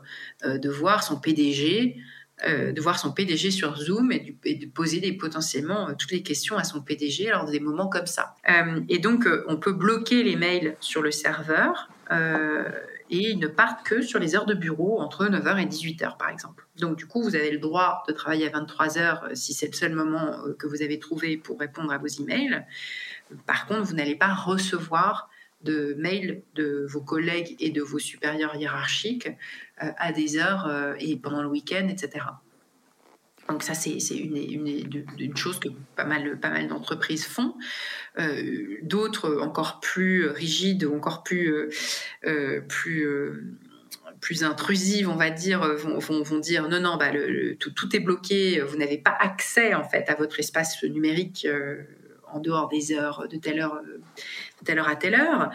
euh, 0.45 0.59
de 0.59 0.69
voir 0.69 1.03
son 1.03 1.19
PDG. 1.19 1.97
de 2.45 2.81
voir 2.81 2.99
son 2.99 3.13
PDG 3.13 3.51
sur 3.53 3.77
Zoom 3.77 4.13
et, 4.13 4.37
de 4.45 4.67
poser 4.67 5.01
des, 5.01 5.13
potentiellement 5.13 5.95
toutes 5.95 6.11
les 6.11 6.23
questions 6.23 6.59
à 6.59 6.65
son 6.65 6.83
PDG 6.83 7.31
lors 7.31 7.47
des 7.47 7.61
moments 7.61 7.89
comme 7.89 8.07
ça. 8.07 8.35
et 8.89 8.99
donc, 8.99 9.27
on 9.47 9.57
peut 9.57 9.73
bloquer 9.73 10.25
les 10.25 10.37
mails 10.37 10.77
sur 10.81 11.01
le 11.01 11.13
serveur 11.13 11.89
et 13.11 13.31
ils 13.31 13.39
ne 13.39 13.47
partent 13.47 13.87
que 13.87 14.03
sur 14.03 14.19
les 14.19 14.35
heures 14.35 14.47
de 14.47 14.55
bureau 14.55 15.01
entre 15.01 15.27
9h 15.27 15.63
et 15.63 15.67
18h 15.67 16.17
par 16.17 16.31
exemple. 16.31 16.67
Donc 16.79 16.97
du 16.97 17.07
coup, 17.07 17.23
vous 17.23 17.37
avez 17.37 17.51
le 17.51 17.59
droit 17.59 18.03
de 18.09 18.13
travailler 18.13 18.53
à 18.53 18.59
23h 18.59 18.99
euh, 19.31 19.35
si 19.35 19.53
c'est 19.53 19.67
le 19.67 19.73
seul 19.73 19.95
moment 19.95 20.45
euh, 20.47 20.55
que 20.55 20.67
vous 20.67 20.83
avez 20.83 20.99
trouvé 20.99 21.37
pour 21.37 21.59
répondre 21.59 21.93
à 21.93 21.99
vos 21.99 22.07
emails. 22.07 22.65
Par 23.47 23.67
contre, 23.67 23.83
vous 23.83 23.95
n'allez 23.95 24.17
pas 24.17 24.33
recevoir 24.33 25.29
de 25.63 25.95
mails 25.99 26.43
de 26.55 26.87
vos 26.89 27.01
collègues 27.01 27.57
et 27.59 27.71
de 27.71 27.83
vos 27.83 27.99
supérieurs 27.99 28.55
hiérarchiques 28.57 29.29
euh, 29.83 29.91
à 29.97 30.13
des 30.13 30.39
heures 30.39 30.95
et 30.99 31.17
pendant 31.17 31.43
le 31.43 31.49
week-end, 31.49 31.89
etc. 31.89 32.27
Donc 33.49 33.63
ça, 33.63 33.75
c'est 33.75 33.99
une, 34.17 35.37
chose 35.37 35.61
que 35.61 35.69
pas 35.97 36.05
mal, 36.05 36.39
d'entreprises 36.69 37.27
font. 37.27 37.55
Euh, 38.19 38.79
d'autres, 38.83 39.39
encore 39.41 39.81
plus 39.81 40.29
rigides, 40.29 40.87
encore 40.87 41.23
plus, 41.23 41.53
euh, 41.53 41.71
euh, 42.27 42.61
plus, 42.63 43.07
plus 44.21 44.45
intrusives, 44.45 45.11
on 45.11 45.17
va 45.17 45.31
dire, 45.31 45.61
vont, 45.77 46.39
dire 46.39 46.69
non, 46.69 46.81
non, 46.81 46.97
bah, 46.97 47.11
tout, 47.59 47.97
est 47.97 48.01
bloqué, 48.01 48.61
vous 48.61 48.77
n'avez 48.79 48.99
pas 48.99 49.17
accès 49.19 49.75
en 49.75 49.85
fait 49.85 50.09
à 50.09 50.15
votre 50.15 50.41
espace 50.41 50.83
numérique 50.83 51.47
en 52.33 52.41
dehors 52.41 52.69
des 52.69 52.93
heures, 52.93 53.29
de 53.29 53.37
telle 53.37 53.61
heure 53.61 54.89
à 54.89 54.97
telle 54.97 55.15
heure. 55.17 55.51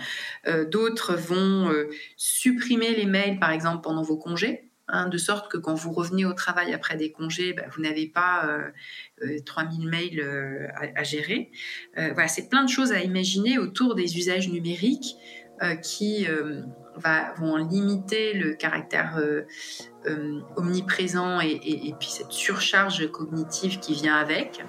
D'autres 0.68 1.16
vont 1.16 1.74
supprimer 2.18 2.94
les 2.94 3.08
mails, 3.08 3.40
par 3.40 3.52
exemple, 3.52 3.82
pendant 3.82 4.04
vos 4.04 4.18
congés. 4.18 4.69
Hein, 4.92 5.08
de 5.08 5.18
sorte 5.18 5.52
que 5.52 5.58
quand 5.58 5.76
vous 5.76 5.92
revenez 5.92 6.26
au 6.26 6.34
travail 6.34 6.74
après 6.74 6.98
des 6.98 7.12
congés, 7.12 7.54
bah, 7.54 7.64
vous 7.76 7.82
n'avez 7.82 8.08
pas 8.08 8.48
euh, 8.48 9.40
3000 9.46 9.88
euh, 9.88 9.90
mails 9.90 10.20
euh, 10.20 10.68
à, 10.96 11.04
gérer. 11.04 11.52
Euh, 11.98 12.12
voilà, 12.14 12.28
c'est 12.28 12.50
plein 12.50 12.64
de 12.64 12.70
choses 12.70 12.92
à 12.92 13.02
imaginer 13.02 13.60
autour 13.60 13.96
des 13.96 14.18
usages 14.18 14.50
numériques 14.50 15.16
qui 15.84 16.26
vont 17.36 17.58
limiter 17.58 18.32
le 18.32 18.54
caractère 18.54 19.22
omniprésent 20.56 21.42
et, 21.42 21.60
et 21.66 21.94
puis 22.00 22.08
cette 22.08 22.32
surcharge 22.32 23.12
cognitive 23.12 23.80
qui 23.82 23.94
vient 23.94 24.16
avec. 24.16 24.64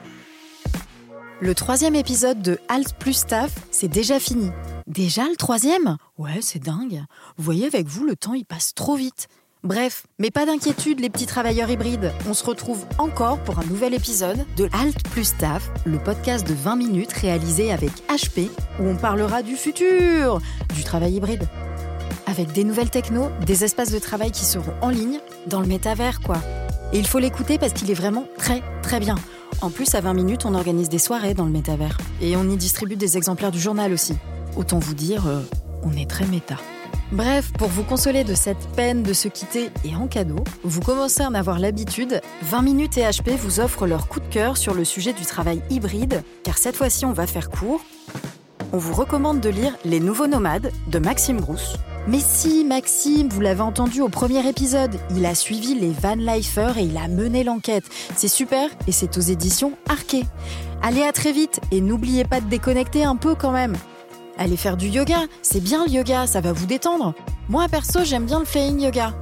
Le 1.40 1.54
troisième 1.54 1.94
épisode 1.94 2.42
de 2.42 2.59
Alt 2.68 2.94
plus 2.98 3.12
Staff, 3.12 3.52
c'est 3.70 3.87
déjà 3.87 4.18
fini. 4.18 4.50
Déjà 4.88 5.28
le 5.28 5.37
troisième? 5.37 5.96
Ouais, 6.18 6.40
c'est 6.42 6.59
dingue. 6.59 7.04
Vous 7.37 7.44
voyez, 7.44 7.66
avec 7.66 7.87
vous, 7.87 8.04
le 8.04 8.16
temps, 8.16 8.35
il 8.35 8.44
passe 8.44 8.74
trop 8.74 8.96
vite. 8.96 9.28
Bref, 9.62 10.06
mais 10.18 10.30
pas 10.30 10.46
d'inquiétude 10.46 11.00
les 11.00 11.10
petits 11.10 11.26
travailleurs 11.26 11.68
hybrides. 11.68 12.12
On 12.26 12.32
se 12.32 12.44
retrouve 12.44 12.86
encore 12.96 13.38
pour 13.40 13.58
un 13.58 13.64
nouvel 13.64 13.92
épisode 13.92 14.46
de 14.56 14.70
Alt 14.72 15.02
plus 15.10 15.24
Staff, 15.24 15.70
le 15.84 15.98
podcast 15.98 16.48
de 16.48 16.54
20 16.54 16.76
minutes 16.76 17.12
réalisé 17.12 17.70
avec 17.70 17.90
HP 18.08 18.48
où 18.80 18.84
on 18.84 18.96
parlera 18.96 19.42
du 19.42 19.56
futur 19.56 20.40
du 20.74 20.82
travail 20.82 21.16
hybride. 21.16 21.46
Avec 22.26 22.52
des 22.52 22.64
nouvelles 22.64 22.88
technos, 22.88 23.28
des 23.44 23.62
espaces 23.62 23.90
de 23.90 23.98
travail 23.98 24.30
qui 24.30 24.46
seront 24.46 24.72
en 24.80 24.88
ligne, 24.88 25.20
dans 25.46 25.60
le 25.60 25.66
métavers 25.66 26.20
quoi. 26.20 26.38
Et 26.94 26.98
il 26.98 27.06
faut 27.06 27.18
l'écouter 27.18 27.58
parce 27.58 27.74
qu'il 27.74 27.90
est 27.90 27.94
vraiment 27.94 28.24
très 28.38 28.62
très 28.82 28.98
bien. 28.98 29.16
En 29.60 29.68
plus, 29.68 29.94
à 29.94 30.00
20 30.00 30.14
minutes, 30.14 30.46
on 30.46 30.54
organise 30.54 30.88
des 30.88 30.98
soirées 30.98 31.34
dans 31.34 31.44
le 31.44 31.50
métavers. 31.50 31.98
Et 32.22 32.34
on 32.34 32.48
y 32.48 32.56
distribue 32.56 32.96
des 32.96 33.18
exemplaires 33.18 33.50
du 33.50 33.60
journal 33.60 33.92
aussi. 33.92 34.14
Autant 34.56 34.78
vous 34.78 34.94
dire, 34.94 35.26
euh, 35.26 35.42
on 35.82 35.92
est 35.92 36.08
très 36.08 36.24
méta. 36.24 36.56
Bref, 37.12 37.52
pour 37.58 37.66
vous 37.66 37.82
consoler 37.82 38.22
de 38.22 38.34
cette 38.34 38.68
peine 38.76 39.02
de 39.02 39.12
se 39.12 39.26
quitter 39.26 39.70
et 39.84 39.96
en 39.96 40.06
cadeau, 40.06 40.44
vous 40.62 40.80
commencez 40.80 41.22
à 41.22 41.28
en 41.28 41.34
avoir 41.34 41.58
l'habitude, 41.58 42.20
20 42.42 42.62
minutes 42.62 42.98
et 42.98 43.02
HP 43.02 43.34
vous 43.36 43.58
offrent 43.58 43.88
leur 43.88 44.06
coup 44.06 44.20
de 44.20 44.28
cœur 44.28 44.56
sur 44.56 44.74
le 44.74 44.84
sujet 44.84 45.12
du 45.12 45.26
travail 45.26 45.60
hybride, 45.70 46.22
car 46.44 46.56
cette 46.56 46.76
fois-ci 46.76 47.04
on 47.04 47.12
va 47.12 47.26
faire 47.26 47.50
court. 47.50 47.80
On 48.72 48.78
vous 48.78 48.94
recommande 48.94 49.40
de 49.40 49.48
lire 49.48 49.76
Les 49.84 49.98
Nouveaux 49.98 50.28
Nomades 50.28 50.70
de 50.86 50.98
Maxime 51.00 51.38
Brousse. 51.38 51.74
Mais 52.06 52.20
si, 52.20 52.64
Maxime, 52.64 53.28
vous 53.28 53.40
l'avez 53.40 53.62
entendu 53.62 54.00
au 54.00 54.08
premier 54.08 54.48
épisode, 54.48 54.94
il 55.16 55.26
a 55.26 55.34
suivi 55.34 55.74
les 55.74 55.90
Van 55.90 56.14
Lifers 56.14 56.78
et 56.78 56.84
il 56.84 56.96
a 56.96 57.08
mené 57.08 57.42
l'enquête. 57.42 57.84
C'est 58.14 58.28
super 58.28 58.70
et 58.86 58.92
c'est 58.92 59.18
aux 59.18 59.20
éditions 59.20 59.72
Arquet. 59.88 60.22
Allez 60.80 61.02
à 61.02 61.10
très 61.10 61.32
vite 61.32 61.60
et 61.72 61.80
n'oubliez 61.80 62.24
pas 62.24 62.40
de 62.40 62.48
déconnecter 62.48 63.02
un 63.02 63.16
peu 63.16 63.34
quand 63.34 63.50
même. 63.50 63.76
Allez 64.42 64.57
faire 64.57 64.79
du 64.79 64.88
yoga, 64.88 65.26
c'est 65.42 65.62
bien 65.62 65.85
le 65.85 65.90
yoga, 65.90 66.26
ça 66.26 66.40
va 66.40 66.55
vous 66.55 66.64
détendre. 66.64 67.12
Moi 67.50 67.68
perso, 67.68 68.05
j'aime 68.05 68.24
bien 68.24 68.38
le 68.38 68.46
flying 68.46 68.81
yoga. 68.81 69.12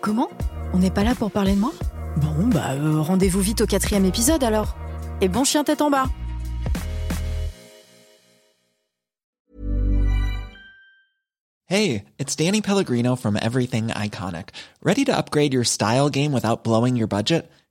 Comment? 0.00 0.28
On 0.72 0.78
n'est 0.78 0.92
pas 0.92 1.02
là 1.02 1.16
pour 1.16 1.32
parler 1.32 1.56
de 1.56 1.58
moi? 1.58 1.72
Bon, 2.18 2.46
bah 2.46 2.74
euh, 2.74 3.00
rendez-vous 3.00 3.40
vite 3.40 3.62
au 3.62 3.66
quatrième 3.66 4.04
épisode 4.04 4.44
alors. 4.44 4.76
Et 5.20 5.26
bon 5.26 5.42
chien 5.42 5.64
tête 5.64 5.82
en 5.82 5.90
bas. 5.90 6.04
Hey, 11.66 12.04
it's 12.20 12.36
Danny 12.36 12.60
Pellegrino 12.62 13.16
from 13.16 13.36
Everything 13.42 13.88
Iconic. 13.88 14.50
Ready 14.84 15.04
to 15.04 15.12
upgrade 15.12 15.52
your 15.52 15.64
style 15.64 16.10
game 16.10 16.32
without 16.32 16.62
blowing 16.62 16.96
your 16.96 17.08
budget? 17.08 17.50